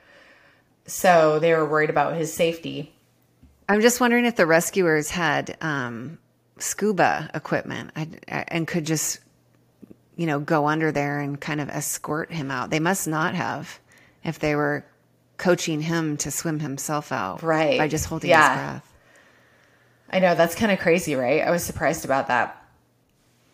So 0.86 1.38
they 1.38 1.52
were 1.52 1.68
worried 1.68 1.90
about 1.90 2.16
his 2.16 2.32
safety. 2.32 2.92
I'm 3.68 3.80
just 3.80 4.00
wondering 4.00 4.24
if 4.24 4.36
the 4.36 4.46
rescuers 4.46 5.10
had 5.10 5.56
um, 5.60 6.18
scuba 6.58 7.30
equipment 7.34 7.90
and 8.26 8.66
could 8.66 8.86
just, 8.86 9.20
you 10.14 10.26
know, 10.26 10.40
go 10.40 10.66
under 10.66 10.90
there 10.92 11.20
and 11.20 11.40
kind 11.40 11.60
of 11.60 11.68
escort 11.68 12.32
him 12.32 12.50
out. 12.50 12.70
They 12.70 12.80
must 12.80 13.06
not 13.06 13.34
have 13.34 13.78
if 14.24 14.38
they 14.38 14.54
were 14.54 14.86
coaching 15.38 15.82
him 15.82 16.16
to 16.18 16.30
swim 16.30 16.60
himself 16.60 17.12
out. 17.12 17.42
Right. 17.42 17.78
By 17.78 17.88
just 17.88 18.06
holding 18.06 18.30
Yeah. 18.30 18.48
his 18.48 18.58
breath. 18.62 18.92
I 20.10 20.18
know 20.20 20.34
that's 20.34 20.54
kind 20.54 20.72
of 20.72 20.78
crazy, 20.78 21.14
right? 21.14 21.42
I 21.42 21.50
was 21.50 21.64
surprised 21.64 22.04
about 22.04 22.28
that. 22.28 22.56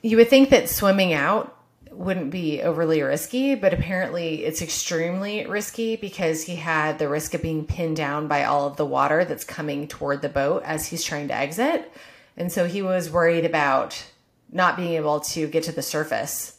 You 0.03 0.17
would 0.19 0.29
think 0.29 0.51
that 0.51 0.69
swimming 0.69 1.13
out 1.13 1.57
wouldn't 1.91 2.31
be 2.31 2.63
overly 2.63 3.03
risky, 3.03 3.55
but 3.55 3.75
apparently 3.75 4.45
it's 4.45 4.63
extremely 4.63 5.47
risky 5.47 5.97
because 5.97 6.43
he 6.45 6.57
had 6.57 6.99
the 6.99 7.09
risk 7.09 7.35
of 7.35 7.43
being 7.43 7.65
pinned 7.67 7.97
down 7.97 8.29
by 8.29 8.45
all 8.45 8.67
of 8.67 8.77
the 8.77 8.87
water 8.87 9.25
that's 9.25 9.45
coming 9.45 9.87
toward 9.87 10.23
the 10.23 10.29
boat 10.29 10.63
as 10.65 10.87
he's 10.87 11.05
trying 11.05 11.29
to 11.29 11.35
exit. 11.35 11.91
And 12.37 12.51
so 12.51 12.67
he 12.67 12.83
was 12.83 13.11
worried 13.11 13.45
about 13.45 14.03
not 14.51 14.77
being 14.77 14.95
able 14.95 15.21
to 15.21 15.47
get 15.47 15.65
to 15.65 15.73
the 15.73 15.83
surface. 15.83 16.59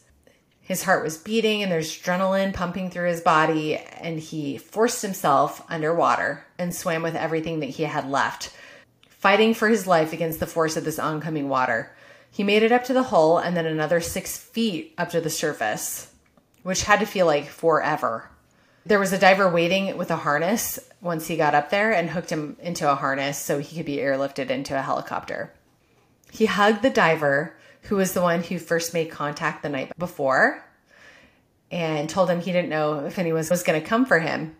His 0.64 0.82
heart 0.82 1.04
was 1.04 1.18
beating 1.18 1.62
and 1.62 1.70
there's 1.70 1.96
adrenaline 1.96 2.52
pumping 2.52 2.90
through 2.90 3.08
his 3.08 3.20
body, 3.20 3.76
and 3.76 4.18
he 4.18 4.58
forced 4.58 5.02
himself 5.02 5.62
underwater 5.68 6.44
and 6.58 6.74
swam 6.74 7.02
with 7.02 7.14
everything 7.14 7.60
that 7.60 7.70
he 7.70 7.84
had 7.84 8.10
left 8.10 8.50
fighting 9.24 9.54
for 9.54 9.70
his 9.70 9.86
life 9.86 10.12
against 10.12 10.38
the 10.38 10.46
force 10.46 10.76
of 10.76 10.84
this 10.84 10.98
oncoming 10.98 11.48
water. 11.48 11.90
He 12.30 12.42
made 12.42 12.62
it 12.62 12.72
up 12.72 12.84
to 12.84 12.92
the 12.92 13.04
hull 13.04 13.38
and 13.38 13.56
then 13.56 13.64
another 13.64 13.98
six 13.98 14.36
feet 14.36 14.92
up 14.98 15.08
to 15.12 15.20
the 15.22 15.30
surface, 15.30 16.12
which 16.62 16.82
had 16.82 17.00
to 17.00 17.06
feel 17.06 17.24
like 17.24 17.46
forever. 17.46 18.28
There 18.84 19.00
was 19.00 19.14
a 19.14 19.18
diver 19.18 19.48
waiting 19.48 19.96
with 19.96 20.10
a 20.10 20.16
harness 20.16 20.78
once 21.00 21.26
he 21.26 21.38
got 21.38 21.54
up 21.54 21.70
there 21.70 21.90
and 21.90 22.10
hooked 22.10 22.28
him 22.28 22.58
into 22.60 22.90
a 22.90 22.96
harness 22.96 23.38
so 23.38 23.60
he 23.60 23.78
could 23.78 23.86
be 23.86 23.96
airlifted 23.96 24.50
into 24.50 24.78
a 24.78 24.82
helicopter. 24.82 25.54
He 26.30 26.44
hugged 26.44 26.82
the 26.82 26.90
diver, 26.90 27.56
who 27.84 27.96
was 27.96 28.12
the 28.12 28.22
one 28.22 28.42
who 28.42 28.58
first 28.58 28.94
made 28.94 29.10
contact 29.10 29.62
the 29.62 29.68
night 29.68 29.96
before, 29.98 30.64
and 31.70 32.08
told 32.08 32.30
him 32.30 32.40
he 32.40 32.52
didn't 32.52 32.70
know 32.70 33.04
if 33.04 33.18
anyone 33.18 33.44
was 33.48 33.62
going 33.62 33.80
to 33.80 33.86
come 33.86 34.06
for 34.06 34.18
him. 34.18 34.56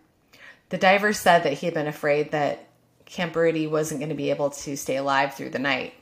The 0.69 0.77
diver 0.77 1.13
said 1.13 1.43
that 1.43 1.53
he 1.53 1.67
had 1.67 1.73
been 1.73 1.87
afraid 1.87 2.31
that 2.31 2.67
Camprubi 3.05 3.69
wasn't 3.69 3.99
going 3.99 4.09
to 4.09 4.15
be 4.15 4.29
able 4.31 4.49
to 4.49 4.75
stay 4.75 4.97
alive 4.97 5.35
through 5.35 5.51
the 5.51 5.59
night. 5.59 5.93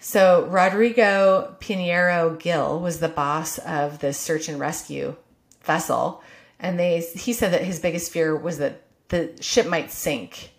So 0.00 0.46
Rodrigo 0.46 1.56
Pinheiro 1.60 2.38
Gil 2.38 2.80
was 2.80 3.00
the 3.00 3.08
boss 3.08 3.58
of 3.58 4.00
the 4.00 4.12
search 4.12 4.48
and 4.48 4.58
rescue 4.58 5.16
vessel, 5.62 6.22
and 6.58 6.78
they 6.78 7.00
he 7.00 7.32
said 7.32 7.52
that 7.52 7.62
his 7.62 7.80
biggest 7.80 8.12
fear 8.12 8.36
was 8.36 8.58
that 8.58 8.82
the 9.08 9.32
ship 9.40 9.66
might 9.66 9.90
sink. 9.90 10.50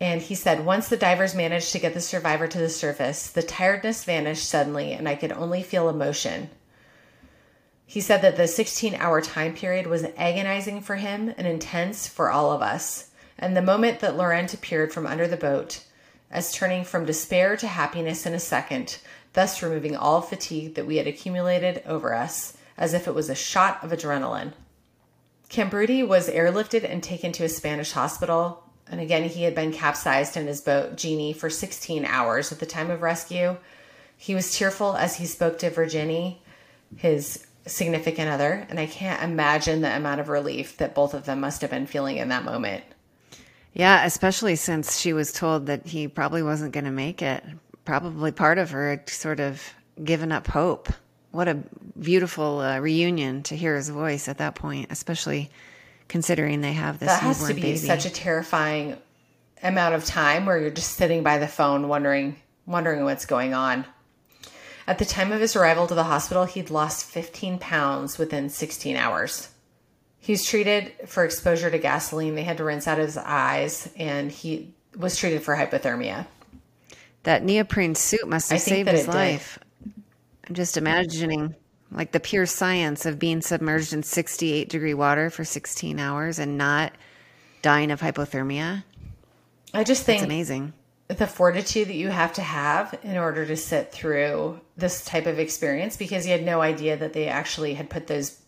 And 0.00 0.20
he 0.20 0.34
said 0.34 0.66
once 0.66 0.88
the 0.88 0.96
divers 0.96 1.34
managed 1.34 1.72
to 1.72 1.78
get 1.78 1.94
the 1.94 2.00
survivor 2.00 2.46
to 2.48 2.58
the 2.58 2.68
surface, 2.68 3.28
the 3.28 3.42
tiredness 3.42 4.04
vanished 4.04 4.48
suddenly, 4.48 4.92
and 4.92 5.08
I 5.08 5.14
could 5.14 5.32
only 5.32 5.62
feel 5.62 5.88
emotion. 5.88 6.50
He 7.86 8.00
said 8.00 8.22
that 8.22 8.36
the 8.36 8.48
16 8.48 8.94
hour 8.96 9.20
time 9.20 9.54
period 9.54 9.86
was 9.86 10.06
agonizing 10.16 10.80
for 10.80 10.96
him 10.96 11.32
and 11.36 11.46
intense 11.46 12.08
for 12.08 12.30
all 12.30 12.50
of 12.50 12.62
us. 12.62 13.10
And 13.38 13.56
the 13.56 13.62
moment 13.62 14.00
that 14.00 14.16
Laurent 14.16 14.52
appeared 14.54 14.92
from 14.92 15.06
under 15.06 15.28
the 15.28 15.36
boat, 15.36 15.84
as 16.30 16.52
turning 16.52 16.84
from 16.84 17.04
despair 17.04 17.56
to 17.56 17.66
happiness 17.68 18.26
in 18.26 18.34
a 18.34 18.40
second, 18.40 18.98
thus 19.34 19.62
removing 19.62 19.96
all 19.96 20.20
fatigue 20.20 20.74
that 20.74 20.86
we 20.86 20.96
had 20.96 21.06
accumulated 21.06 21.82
over 21.86 22.14
us, 22.14 22.56
as 22.76 22.94
if 22.94 23.06
it 23.06 23.14
was 23.14 23.28
a 23.28 23.34
shot 23.34 23.82
of 23.84 23.90
adrenaline. 23.90 24.52
Camprubi 25.48 26.06
was 26.06 26.28
airlifted 26.28 26.88
and 26.88 27.02
taken 27.02 27.30
to 27.32 27.44
a 27.44 27.48
Spanish 27.48 27.92
hospital. 27.92 28.63
And 28.90 29.00
again, 29.00 29.24
he 29.24 29.44
had 29.44 29.54
been 29.54 29.72
capsized 29.72 30.36
in 30.36 30.46
his 30.46 30.60
boat, 30.60 30.96
Genie, 30.96 31.32
for 31.32 31.48
16 31.48 32.04
hours 32.04 32.52
at 32.52 32.58
the 32.58 32.66
time 32.66 32.90
of 32.90 33.02
rescue. 33.02 33.56
He 34.16 34.34
was 34.34 34.56
tearful 34.56 34.96
as 34.96 35.16
he 35.16 35.26
spoke 35.26 35.58
to 35.58 35.70
Virginie, 35.70 36.42
his 36.96 37.46
significant 37.66 38.28
other, 38.28 38.66
and 38.68 38.78
I 38.78 38.86
can't 38.86 39.22
imagine 39.22 39.80
the 39.80 39.94
amount 39.94 40.20
of 40.20 40.28
relief 40.28 40.76
that 40.76 40.94
both 40.94 41.14
of 41.14 41.24
them 41.24 41.40
must 41.40 41.62
have 41.62 41.70
been 41.70 41.86
feeling 41.86 42.18
in 42.18 42.28
that 42.28 42.44
moment. 42.44 42.84
Yeah, 43.72 44.04
especially 44.04 44.56
since 44.56 44.98
she 44.98 45.12
was 45.12 45.32
told 45.32 45.66
that 45.66 45.86
he 45.86 46.06
probably 46.06 46.42
wasn't 46.42 46.72
going 46.72 46.84
to 46.84 46.90
make 46.90 47.22
it. 47.22 47.42
Probably 47.84 48.32
part 48.32 48.58
of 48.58 48.70
her 48.70 49.02
sort 49.08 49.40
of 49.40 49.62
given 50.02 50.30
up 50.30 50.46
hope. 50.46 50.88
What 51.32 51.48
a 51.48 51.58
beautiful 52.00 52.60
uh, 52.60 52.78
reunion 52.78 53.42
to 53.44 53.56
hear 53.56 53.74
his 53.74 53.88
voice 53.88 54.28
at 54.28 54.38
that 54.38 54.54
point, 54.54 54.86
especially 54.90 55.50
considering 56.08 56.60
they 56.60 56.72
have 56.72 56.98
this 56.98 57.08
That 57.08 57.22
has 57.22 57.46
to 57.46 57.54
be 57.54 57.60
baby. 57.62 57.76
such 57.78 58.06
a 58.06 58.10
terrifying 58.10 58.96
amount 59.62 59.94
of 59.94 60.04
time 60.04 60.46
where 60.46 60.58
you're 60.58 60.70
just 60.70 60.92
sitting 60.92 61.22
by 61.22 61.38
the 61.38 61.48
phone 61.48 61.88
wondering 61.88 62.36
wondering 62.66 63.04
what's 63.04 63.26
going 63.26 63.52
on. 63.54 63.84
At 64.86 64.98
the 64.98 65.04
time 65.04 65.32
of 65.32 65.40
his 65.40 65.56
arrival 65.56 65.86
to 65.86 65.94
the 65.94 66.04
hospital, 66.04 66.44
he'd 66.44 66.70
lost 66.70 67.06
15 67.06 67.58
pounds 67.58 68.18
within 68.18 68.48
16 68.50 68.96
hours. 68.96 69.48
He 70.18 70.32
was 70.32 70.44
treated 70.44 70.92
for 71.06 71.24
exposure 71.24 71.70
to 71.70 71.78
gasoline. 71.78 72.34
They 72.34 72.44
had 72.44 72.56
to 72.58 72.64
rinse 72.64 72.86
out 72.88 72.98
his 72.98 73.16
eyes, 73.18 73.90
and 73.96 74.30
he 74.30 74.74
was 74.96 75.16
treated 75.18 75.42
for 75.42 75.54
hypothermia. 75.56 76.26
that 77.24 77.42
neoprene 77.44 77.94
suit 77.94 78.26
must 78.28 78.50
have 78.50 78.60
saved 78.60 78.88
his 78.90 79.02
it 79.02 79.06
did. 79.06 79.14
life. 79.14 79.58
I'm 80.46 80.54
just 80.54 80.76
imagining 80.76 81.54
like 81.94 82.12
the 82.12 82.20
pure 82.20 82.46
science 82.46 83.06
of 83.06 83.18
being 83.18 83.40
submerged 83.40 83.92
in 83.92 84.02
68 84.02 84.68
degree 84.68 84.94
water 84.94 85.30
for 85.30 85.44
16 85.44 85.98
hours 85.98 86.38
and 86.38 86.58
not 86.58 86.92
dying 87.62 87.90
of 87.90 88.00
hypothermia. 88.00 88.84
I 89.72 89.84
just 89.84 90.04
think 90.04 90.18
It's 90.22 90.24
amazing. 90.26 90.72
the 91.08 91.26
fortitude 91.26 91.88
that 91.88 91.94
you 91.94 92.08
have 92.10 92.32
to 92.34 92.42
have 92.42 92.98
in 93.02 93.16
order 93.16 93.44
to 93.46 93.56
sit 93.56 93.92
through 93.92 94.60
this 94.76 95.04
type 95.04 95.26
of 95.26 95.38
experience 95.38 95.96
because 95.96 96.26
you 96.26 96.32
had 96.32 96.44
no 96.44 96.60
idea 96.60 96.96
that 96.96 97.12
they 97.12 97.28
actually 97.28 97.74
had 97.74 97.90
put 97.90 98.06
those 98.06 98.38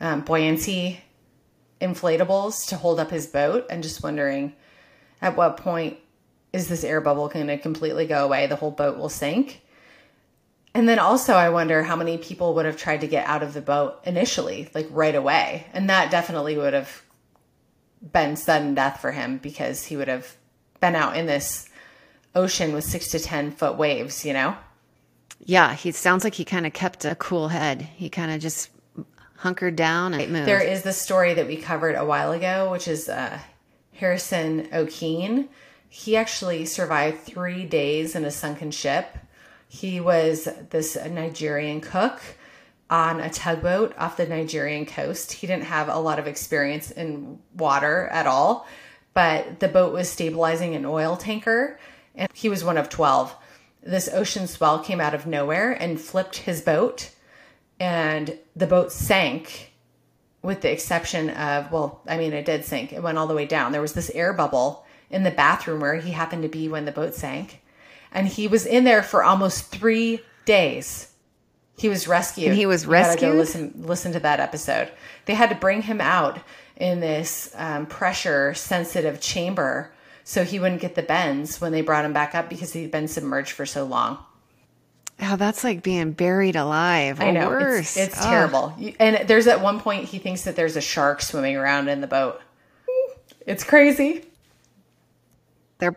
um, 0.00 0.20
buoyancy 0.22 1.00
inflatables 1.80 2.68
to 2.68 2.76
hold 2.76 2.98
up 2.98 3.10
his 3.10 3.26
boat 3.26 3.66
and 3.68 3.82
just 3.82 4.02
wondering 4.02 4.54
at 5.20 5.36
what 5.36 5.56
point 5.56 5.98
is 6.52 6.68
this 6.68 6.84
air 6.84 7.00
bubble 7.00 7.28
going 7.28 7.46
to 7.48 7.58
completely 7.58 8.06
go 8.06 8.24
away 8.24 8.46
the 8.46 8.56
whole 8.56 8.70
boat 8.70 8.96
will 8.96 9.08
sink 9.10 9.60
and 10.76 10.86
then 10.88 10.98
also 10.98 11.32
i 11.34 11.48
wonder 11.48 11.82
how 11.82 11.96
many 11.96 12.18
people 12.18 12.54
would 12.54 12.66
have 12.66 12.76
tried 12.76 13.00
to 13.00 13.06
get 13.08 13.26
out 13.26 13.42
of 13.42 13.54
the 13.54 13.62
boat 13.62 13.98
initially 14.04 14.68
like 14.74 14.86
right 14.90 15.14
away 15.14 15.66
and 15.72 15.88
that 15.88 16.10
definitely 16.10 16.56
would 16.56 16.74
have 16.74 17.02
been 18.12 18.36
sudden 18.36 18.74
death 18.74 19.00
for 19.00 19.10
him 19.12 19.38
because 19.38 19.84
he 19.86 19.96
would 19.96 20.08
have 20.08 20.36
been 20.80 20.94
out 20.94 21.16
in 21.16 21.26
this 21.26 21.68
ocean 22.34 22.74
with 22.74 22.84
six 22.84 23.08
to 23.08 23.18
ten 23.18 23.50
foot 23.50 23.76
waves 23.76 24.24
you 24.24 24.32
know 24.32 24.54
Yeah, 25.40 25.74
he 25.74 25.92
sounds 25.92 26.24
like 26.24 26.34
he 26.34 26.44
kind 26.44 26.66
of 26.66 26.72
kept 26.72 27.04
a 27.04 27.14
cool 27.14 27.48
head. 27.48 27.82
He 27.82 28.08
kind 28.08 28.32
of 28.32 28.40
just 28.40 28.70
hunkered 29.36 29.76
down 29.76 30.14
and 30.14 30.32
move. 30.32 30.46
There 30.46 30.60
is 30.60 30.82
the 30.82 30.92
story 30.92 31.34
that 31.34 31.46
we 31.46 31.56
covered 31.56 31.94
a 31.94 32.04
while 32.04 32.32
ago, 32.32 32.70
which 32.72 32.88
is 32.88 33.08
uh, 33.08 33.38
Harrison 33.92 34.66
Okene. 34.72 35.48
He 35.88 36.16
actually 36.16 36.64
survived 36.64 37.18
three 37.20 37.64
days 37.64 38.14
in 38.16 38.24
a 38.24 38.30
sunken 38.30 38.70
ship. 38.70 39.06
He 39.68 40.00
was 40.00 40.48
this 40.70 40.96
Nigerian 40.96 41.80
cook 41.80 42.22
on 42.88 43.20
a 43.20 43.30
tugboat 43.30 43.94
off 43.98 44.16
the 44.16 44.26
Nigerian 44.26 44.86
coast. 44.86 45.32
He 45.32 45.46
didn't 45.46 45.64
have 45.64 45.88
a 45.88 45.98
lot 45.98 46.18
of 46.18 46.26
experience 46.26 46.90
in 46.90 47.38
water 47.56 48.08
at 48.12 48.26
all, 48.26 48.66
but 49.12 49.60
the 49.60 49.68
boat 49.68 49.92
was 49.92 50.08
stabilizing 50.08 50.74
an 50.74 50.84
oil 50.84 51.16
tanker, 51.16 51.78
and 52.14 52.30
he 52.32 52.48
was 52.48 52.62
one 52.62 52.78
of 52.78 52.88
12. 52.88 53.34
This 53.82 54.08
ocean 54.12 54.46
swell 54.46 54.78
came 54.78 55.00
out 55.00 55.14
of 55.14 55.26
nowhere 55.26 55.72
and 55.72 56.00
flipped 56.00 56.36
his 56.36 56.60
boat, 56.60 57.10
and 57.80 58.38
the 58.54 58.66
boat 58.66 58.92
sank 58.92 59.72
with 60.42 60.60
the 60.60 60.70
exception 60.70 61.30
of, 61.30 61.72
well, 61.72 62.02
I 62.06 62.18
mean, 62.18 62.32
it 62.32 62.44
did 62.44 62.64
sink. 62.64 62.92
It 62.92 63.02
went 63.02 63.18
all 63.18 63.26
the 63.26 63.34
way 63.34 63.46
down. 63.46 63.72
There 63.72 63.80
was 63.80 63.94
this 63.94 64.10
air 64.10 64.32
bubble 64.32 64.86
in 65.10 65.24
the 65.24 65.30
bathroom 65.32 65.80
where 65.80 65.96
he 65.96 66.12
happened 66.12 66.42
to 66.42 66.48
be 66.48 66.68
when 66.68 66.84
the 66.84 66.92
boat 66.92 67.16
sank. 67.16 67.62
And 68.16 68.26
he 68.26 68.48
was 68.48 68.66
in 68.66 68.82
there 68.84 69.02
for 69.04 69.22
almost 69.22 69.66
three 69.66 70.20
days. 70.46 71.12
He 71.76 71.88
was 71.88 72.08
rescued. 72.08 72.48
And 72.48 72.56
he 72.56 72.64
was 72.66 72.82
You 72.84 72.88
gotta 72.90 73.08
rescued? 73.10 73.32
Go 73.32 73.36
listen, 73.36 73.74
listen 73.76 74.12
to 74.12 74.20
that 74.20 74.40
episode. 74.40 74.90
They 75.26 75.34
had 75.34 75.50
to 75.50 75.54
bring 75.54 75.82
him 75.82 76.00
out 76.00 76.38
in 76.76 77.00
this 77.00 77.52
um, 77.56 77.86
pressure 77.86 78.54
sensitive 78.54 79.20
chamber 79.20 79.92
so 80.24 80.42
he 80.44 80.58
wouldn't 80.58 80.80
get 80.80 80.94
the 80.94 81.02
bends 81.02 81.60
when 81.60 81.72
they 81.72 81.82
brought 81.82 82.04
him 82.04 82.12
back 82.12 82.34
up 82.34 82.48
because 82.48 82.72
he'd 82.72 82.90
been 82.90 83.06
submerged 83.06 83.52
for 83.52 83.66
so 83.66 83.84
long. 83.84 84.18
oh, 85.22 85.36
that's 85.36 85.62
like 85.62 85.82
being 85.82 86.12
buried 86.12 86.56
alive. 86.56 87.20
I 87.20 87.30
know 87.30 87.48
worse. 87.48 87.96
it's, 87.96 88.14
it's 88.14 88.26
Oh. 88.26 88.28
terrible. 88.30 88.74
And 88.98 89.28
there's 89.28 89.46
at 89.46 89.60
one 89.60 89.78
point 89.80 90.04
he 90.06 90.18
thinks 90.18 90.42
that 90.42 90.56
there's 90.56 90.76
a 90.76 90.80
shark 90.80 91.22
swimming 91.22 91.56
around 91.56 91.88
in 91.88 92.00
the 92.00 92.06
boat. 92.06 92.40
It's 93.46 93.62
crazy. 93.64 94.24
There, 95.78 95.94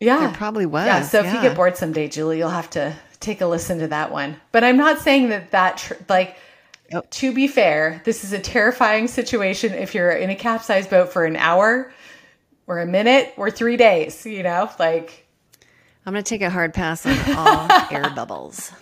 Yeah, 0.00 0.18
There 0.20 0.32
probably 0.32 0.66
was, 0.66 0.86
Yeah, 0.86 1.02
so 1.02 1.20
if 1.20 1.26
you 1.32 1.40
get 1.42 1.54
bored 1.54 1.76
someday, 1.76 2.08
Julie, 2.08 2.38
you'll 2.38 2.48
have 2.48 2.70
to 2.70 2.96
take 3.20 3.42
a 3.42 3.46
listen 3.46 3.78
to 3.80 3.88
that 3.88 4.10
one. 4.10 4.36
But 4.50 4.64
I'm 4.64 4.78
not 4.78 4.98
saying 4.98 5.28
that 5.28 5.50
that 5.52 5.76
tr- 5.78 5.94
like. 6.08 6.36
To 7.10 7.32
be 7.32 7.46
fair, 7.46 8.02
this 8.04 8.24
is 8.24 8.32
a 8.32 8.38
terrifying 8.40 9.06
situation 9.06 9.72
if 9.74 9.94
you're 9.94 10.10
in 10.10 10.28
a 10.28 10.34
capsized 10.34 10.90
boat 10.90 11.12
for 11.12 11.24
an 11.24 11.36
hour 11.36 11.92
or 12.66 12.80
a 12.80 12.86
minute 12.86 13.32
or 13.36 13.48
three 13.48 13.76
days, 13.76 14.26
you 14.26 14.42
know, 14.42 14.68
like 14.80 15.24
I'm 16.04 16.12
going 16.12 16.24
to 16.24 16.28
take 16.28 16.42
a 16.42 16.50
hard 16.50 16.74
pass 16.74 17.06
on 17.06 17.16
all 17.36 17.68
air 17.92 18.10
bubbles. 18.10 18.72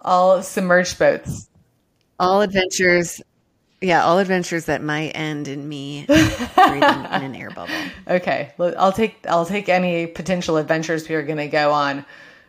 all 0.00 0.42
submerged 0.42 0.98
boats. 0.98 1.50
All 2.18 2.40
adventures. 2.40 3.20
Yeah, 3.84 4.02
all 4.02 4.18
adventures 4.18 4.64
that 4.64 4.82
might 4.82 5.10
end 5.10 5.46
in 5.46 5.68
me 5.68 6.06
breathing 6.06 6.82
in 6.82 7.22
an 7.22 7.34
air 7.34 7.50
bubble. 7.50 7.74
Okay, 8.08 8.52
I'll 8.58 8.92
take 8.92 9.16
I'll 9.28 9.46
take 9.46 9.68
any 9.68 10.06
potential 10.06 10.56
adventures 10.56 11.08
we 11.08 11.14
are 11.14 11.22
going 11.22 11.38
to 11.38 11.48
go 11.48 11.70
on 11.70 12.04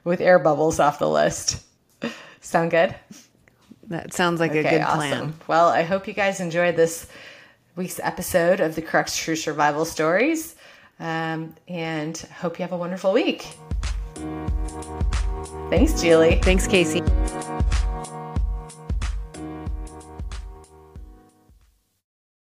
with 0.06 0.22
air 0.22 0.40
bubbles 0.40 0.80
off 0.80 1.00
the 1.00 1.10
list. 1.10 1.62
Sound 2.42 2.72
good? 2.72 2.96
That 3.88 4.14
sounds 4.14 4.40
like 4.40 4.52
a 4.52 4.64
good 4.64 4.82
plan. 4.82 5.34
Well, 5.48 5.68
I 5.68 5.84
hope 5.84 6.08
you 6.08 6.14
guys 6.14 6.40
enjoyed 6.40 6.76
this 6.76 7.08
week's 7.76 8.00
episode 8.02 8.60
of 8.62 8.76
the 8.76 8.82
Crux 8.82 9.18
True 9.18 9.36
Survival 9.36 9.86
Stories, 9.86 10.56
um, 11.00 11.54
and 11.68 12.18
hope 12.18 12.60
you 12.60 12.64
have 12.64 12.72
a 12.72 12.78
wonderful 12.78 13.12
week. 13.12 13.48
Thanks, 15.70 16.02
Julie. 16.02 16.40
Thanks, 16.42 16.68
Kaycee. 16.68 17.82